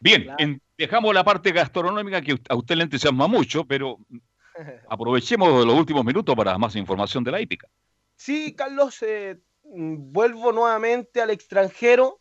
[0.00, 3.98] Bien, dejamos la parte gastronómica que a usted le entusiasma mucho, pero
[4.88, 7.68] aprovechemos los últimos minutos para más información de la hípica.
[8.16, 9.40] Sí, Carlos, eh,
[9.70, 12.20] vuelvo nuevamente al extranjero,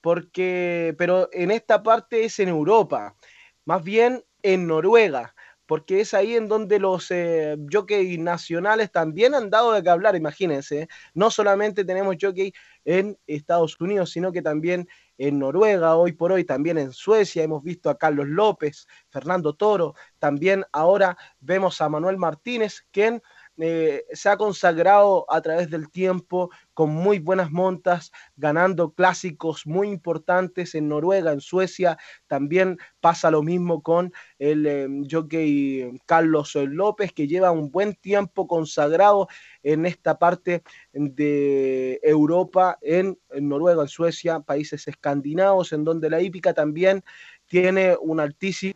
[0.00, 3.16] porque, pero en esta parte es en Europa,
[3.64, 5.34] más bien en Noruega,
[5.66, 10.14] porque es ahí en donde los eh, jockeys nacionales también han dado de qué hablar,
[10.14, 10.82] imagínense.
[10.82, 10.88] ¿eh?
[11.14, 12.52] No solamente tenemos jockey
[12.84, 17.62] en Estados Unidos, sino que también en Noruega, hoy por hoy también en Suecia, hemos
[17.62, 23.22] visto a Carlos López, Fernando Toro, también ahora vemos a Manuel Martínez, quien
[23.56, 29.88] eh, se ha consagrado a través del tiempo con muy buenas montas, ganando clásicos muy
[29.90, 31.96] importantes en Noruega, en Suecia.
[32.26, 38.48] También pasa lo mismo con el eh, jockey Carlos López, que lleva un buen tiempo
[38.48, 39.28] consagrado
[39.62, 40.62] en esta parte
[40.92, 47.04] de Europa, en, en Noruega, en Suecia, países escandinavos, en donde la hípica también
[47.46, 48.74] tiene un altísimo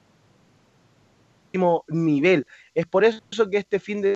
[1.88, 2.46] nivel.
[2.74, 4.14] Es por eso que este fin de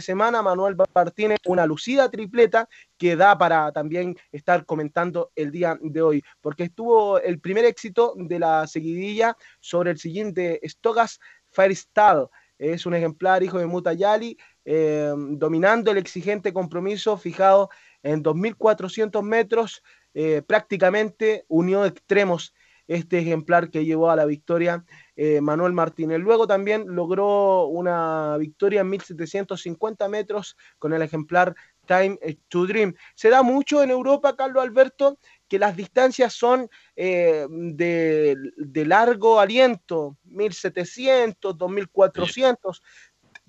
[0.00, 6.02] semana Manuel Martínez una lucida tripleta que da para también estar comentando el día de
[6.02, 11.20] hoy, porque estuvo el primer éxito de la seguidilla sobre el siguiente Stogas
[11.52, 12.28] Firestyle.
[12.58, 17.70] Es un ejemplar hijo de Mutayali, eh, dominando el exigente compromiso fijado
[18.02, 19.82] en 2.400 metros,
[20.14, 22.52] eh, prácticamente unió extremos
[22.88, 24.84] este ejemplar que llevó a la victoria
[25.14, 26.18] eh, Manuel Martínez.
[26.18, 31.54] Luego también logró una victoria en 1750 metros con el ejemplar
[31.86, 32.94] Time to Dream.
[33.14, 39.38] Se da mucho en Europa, Carlos Alberto, que las distancias son eh, de, de, largo
[39.38, 42.82] aliento, 1700, 2400.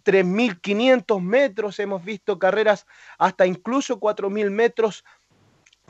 [0.01, 2.87] 3.500 metros, hemos visto carreras
[3.17, 5.03] hasta incluso 4.000 metros,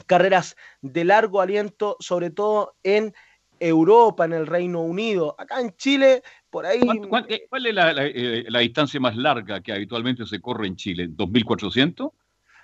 [0.08, 3.14] carreras de largo aliento, sobre todo en
[3.60, 5.36] Europa, en el Reino Unido.
[5.38, 6.80] Acá en Chile, por ahí.
[7.08, 10.76] ¿Cuál, cuál es la, la, eh, la, distancia más larga que habitualmente se corre en
[10.76, 11.10] Chile?
[11.10, 12.12] ¿2400?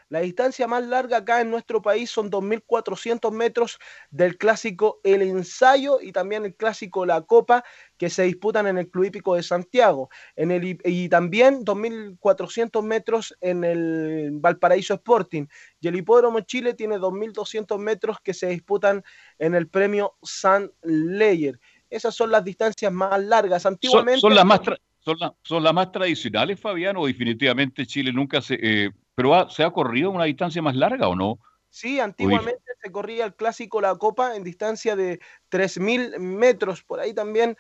[0.10, 3.80] La distancia más larga acá en nuestro país son 2.400 metros
[4.12, 7.64] del clásico El Ensayo y también el clásico La Copa
[7.98, 10.10] que se disputan en el Club Hípico de Santiago.
[10.36, 15.48] En el, y también 2.400 metros en el Valparaíso Sporting.
[15.82, 19.04] Y el Hipódromo Chile tiene 2.200 metros que se disputan
[19.40, 21.60] en el premio San Leyer.
[21.90, 23.66] Esas son las distancias más largas.
[23.66, 24.22] Antiguamente.
[24.22, 24.62] Son, son las más
[25.00, 29.50] son, la, son las más tradicionales, Fabián, o definitivamente Chile nunca se, eh, pero ha,
[29.50, 31.40] ¿se ha corrido una distancia más larga o no?
[31.70, 32.76] Sí, antiguamente Uy.
[32.82, 35.20] se corría el clásico La Copa en distancia de
[35.50, 36.84] 3.000 metros.
[36.84, 37.58] Por ahí también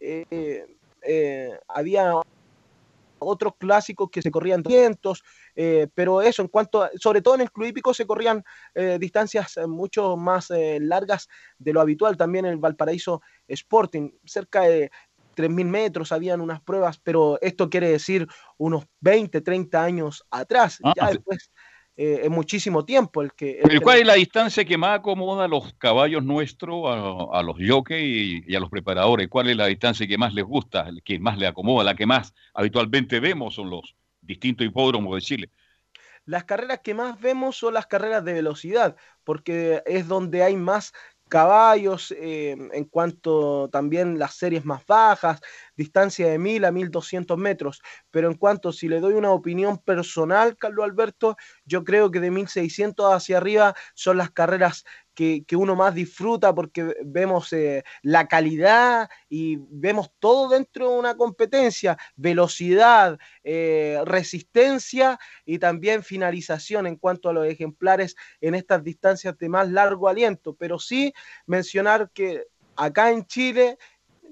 [0.00, 0.66] eh,
[1.02, 2.14] eh, había
[3.24, 5.22] otros clásicos que se corrían 200,
[5.56, 8.98] eh, pero eso en cuanto, a, sobre todo en el club hípico se corrían eh,
[9.00, 11.28] distancias mucho más eh, largas
[11.58, 14.90] de lo habitual, también en el Valparaíso Sporting, cerca de
[15.34, 20.78] 3.000 metros, habían unas pruebas, pero esto quiere decir unos 20, 30 años atrás.
[20.82, 21.50] Ah, ya después
[21.96, 23.58] eh, es muchísimo tiempo el que...
[23.60, 27.42] El ¿Pero ¿Cuál es la distancia que más acomoda a los caballos nuestros, a, a
[27.42, 29.28] los jockeys y, y, a los preparadores?
[29.28, 32.34] ¿Cuál es la distancia que más les gusta, que más le acomoda, la que más
[32.52, 35.50] habitualmente vemos son los distintos hipódromos de Chile?
[36.26, 40.94] Las carreras que más vemos son las carreras de velocidad, porque es donde hay más
[41.28, 45.40] caballos, eh, en cuanto también las series más bajas,
[45.76, 47.82] distancia de 1000 a 1200 metros.
[48.10, 52.30] Pero en cuanto si le doy una opinión personal, Carlos Alberto, yo creo que de
[52.30, 54.84] 1600 hacia arriba son las carreras
[55.14, 60.98] que, que uno más disfruta porque vemos eh, la calidad y vemos todo dentro de
[60.98, 68.82] una competencia, velocidad, eh, resistencia y también finalización en cuanto a los ejemplares en estas
[68.82, 70.54] distancias de más largo aliento.
[70.54, 71.14] Pero sí
[71.46, 72.44] mencionar que
[72.76, 73.78] acá en Chile,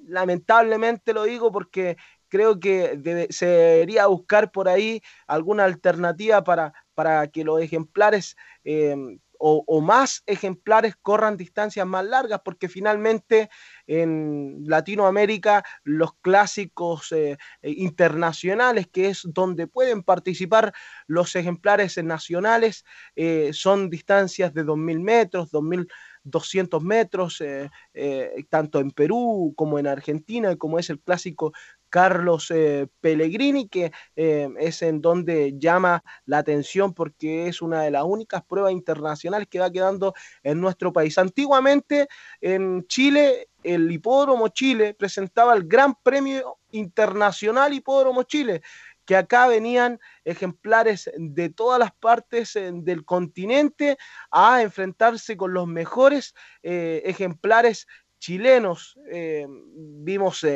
[0.07, 1.97] lamentablemente lo digo porque
[2.29, 8.97] creo que se debería buscar por ahí alguna alternativa para, para que los ejemplares eh,
[9.45, 13.51] o, más ejemplares corran distancias más largas, porque finalmente
[13.89, 20.73] en Latinoamérica los clásicos eh, internacionales, que es donde pueden participar
[21.09, 22.85] los ejemplares nacionales,
[23.17, 25.89] eh, son distancias de 2.000 metros, 2.000
[26.25, 31.53] 200 metros, eh, eh, tanto en Perú como en Argentina, como es el clásico
[31.89, 38.05] Carlos eh, Pellegrini, que es en donde llama la atención porque es una de las
[38.05, 41.19] únicas pruebas internacionales que va quedando en nuestro país.
[41.19, 42.09] Antiguamente
[42.41, 48.63] en Chile, el Hipódromo Chile presentaba el Gran Premio Internacional Hipódromo Chile
[49.05, 53.97] que acá venían ejemplares de todas las partes eh, del continente
[54.31, 57.87] a enfrentarse con los mejores eh, ejemplares
[58.19, 58.99] chilenos.
[59.11, 60.47] Eh, vimos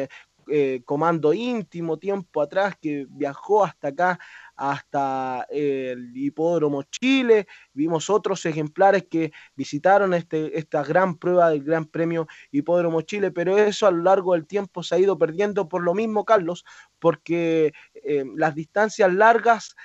[0.84, 4.20] comando íntimo tiempo atrás que viajó hasta acá,
[4.56, 7.46] hasta el hipódromo Chile.
[7.72, 13.56] Vimos otros ejemplares que visitaron este, esta gran prueba del Gran Premio Hipódromo Chile, pero
[13.56, 16.64] eso a lo largo del tiempo se ha ido perdiendo por lo mismo, Carlos,
[16.98, 19.76] porque eh, las distancias largas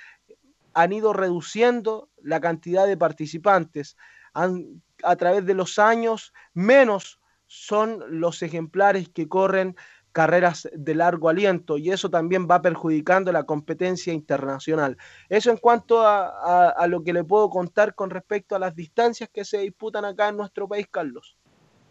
[0.74, 3.96] han ido reduciendo la cantidad de participantes.
[4.32, 9.76] Han, a través de los años, menos son los ejemplares que corren
[10.12, 14.96] carreras de largo aliento y eso también va perjudicando la competencia internacional.
[15.28, 19.30] Eso en cuanto a, a, lo que le puedo contar con respecto a las distancias
[19.32, 21.36] que se disputan acá en nuestro país, Carlos.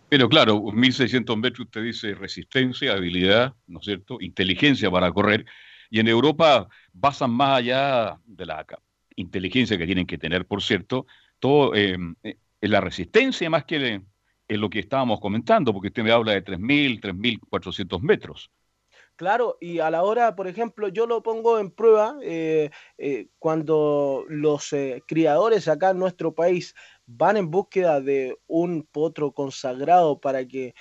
[0.09, 4.17] Pero claro, 1600 metros usted dice resistencia, habilidad, ¿no es cierto?
[4.19, 5.45] Inteligencia para correr.
[5.89, 8.65] Y en Europa basan más allá de la
[9.15, 11.05] inteligencia que tienen que tener, por cierto,
[11.39, 14.01] todo eh, en la resistencia más que
[14.51, 18.51] es lo que estábamos comentando, porque usted me habla de 3.000, 3.400 metros.
[19.15, 24.25] Claro, y a la hora, por ejemplo, yo lo pongo en prueba eh, eh, cuando
[24.27, 26.75] los eh, criadores acá en nuestro país
[27.05, 30.73] van en búsqueda de un potro consagrado para que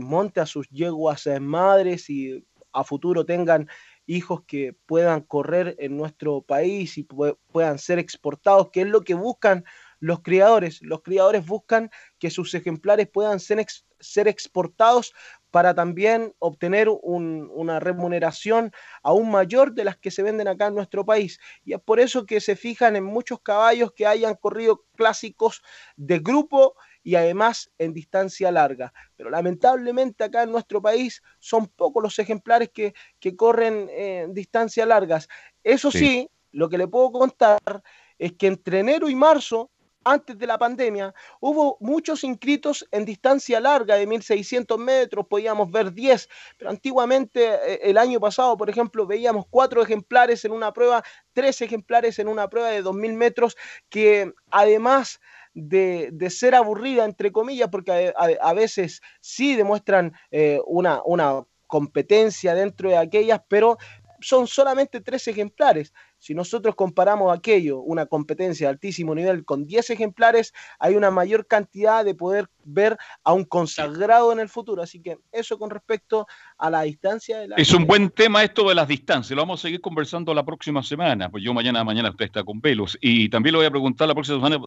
[0.00, 2.42] monte a sus yeguas madres y
[2.72, 3.68] a futuro tengan
[4.06, 7.04] hijos que puedan correr en nuestro país y
[7.52, 9.64] puedan ser exportados, que es lo que buscan
[10.00, 10.80] los criadores.
[10.82, 15.12] Los criadores buscan que sus ejemplares puedan ser, ex, ser exportados
[15.50, 18.72] para también obtener un, una remuneración
[19.02, 21.38] aún mayor de las que se venden acá en nuestro país.
[21.64, 25.62] Y es por eso que se fijan en muchos caballos que hayan corrido clásicos
[25.96, 28.92] de grupo y además en distancia larga.
[29.16, 34.34] Pero lamentablemente acá en nuestro país son pocos los ejemplares que, que corren eh, en
[34.34, 35.28] distancias largas.
[35.62, 35.98] Eso sí.
[35.98, 37.82] sí, lo que le puedo contar
[38.18, 39.70] es que entre enero y marzo
[40.04, 45.92] antes de la pandemia, hubo muchos inscritos en distancia larga de 1600 metros, podíamos ver
[45.92, 51.02] 10, pero antiguamente eh, el año pasado, por ejemplo, veíamos cuatro ejemplares en una prueba,
[51.32, 53.56] tres ejemplares en una prueba de 2000 metros,
[53.88, 55.20] que además
[55.54, 62.88] de, ser aburrida, entre comillas, porque a, veces sí demuestran eh, una, una competencia dentro
[62.88, 63.78] de aquellas, pero
[64.20, 65.92] son solamente tres ejemplares.
[66.20, 71.46] Si nosotros comparamos aquello, una competencia de altísimo nivel, con 10 ejemplares, hay una mayor
[71.46, 74.82] cantidad de poder ver a un consagrado en el futuro.
[74.82, 76.26] Así que eso con respecto
[76.58, 77.38] a la distancia.
[77.38, 79.34] De la es un buen tema esto de las distancias.
[79.34, 81.30] Lo vamos a seguir conversando la próxima semana.
[81.30, 82.98] Pues yo mañana, mañana usted está con pelos.
[83.00, 84.62] Y también lo voy a preguntar la próxima semana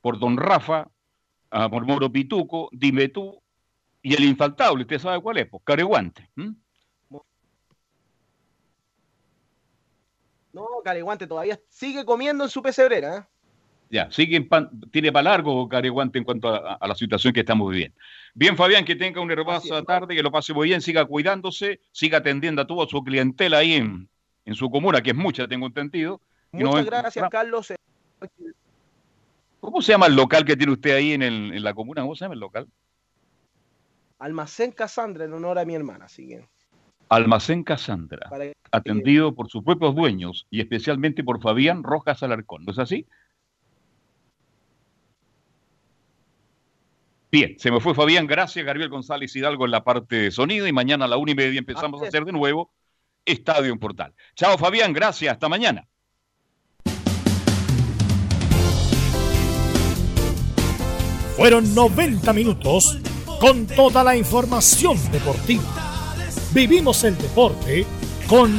[0.00, 0.88] por don Rafa,
[1.48, 3.42] por Moro Pituco, dime tú,
[4.02, 5.48] y el infaltable, ¿usted sabe cuál es?
[5.48, 6.30] Pues Careguante.
[10.58, 13.16] No, Careguante todavía sigue comiendo en su pesebrera.
[13.16, 13.22] ¿eh?
[13.90, 14.46] Ya, sigue
[14.90, 17.96] tiene para largo Careguante en cuanto a, la situación que estamos viviendo.
[18.34, 22.18] Bien, Fabián, que tenga una hermosa tarde, que lo pase muy bien, siga cuidándose, siga
[22.18, 24.08] atendiendo a toda su clientela ahí en,
[24.54, 26.20] su comuna, que es mucha, tengo entendido.
[26.50, 27.72] Muchas gracias, Carlos.
[29.60, 32.02] ¿Cómo se llama el local que tiene usted ahí en, en la comuna?
[32.02, 32.66] ¿Cómo se llama el local?
[34.18, 36.26] Almacén Casandra, en honor a mi hermana, así
[37.08, 38.30] Almacén Casandra,
[38.70, 43.06] atendido por sus propios dueños y especialmente por Fabián Rojas Alarcón, ¿no es así?
[47.30, 50.72] Bien, se me fue Fabián, gracias Gabriel González Hidalgo en la parte de sonido y
[50.72, 52.72] mañana a la una y media empezamos a hacer de nuevo
[53.24, 54.14] Estadio en Portal.
[54.34, 55.86] Chao Fabián, gracias, hasta mañana.
[61.36, 62.98] Fueron 90 minutos
[63.38, 65.87] con toda la información deportiva.
[66.58, 67.86] Vivimos el deporte
[68.26, 68.52] con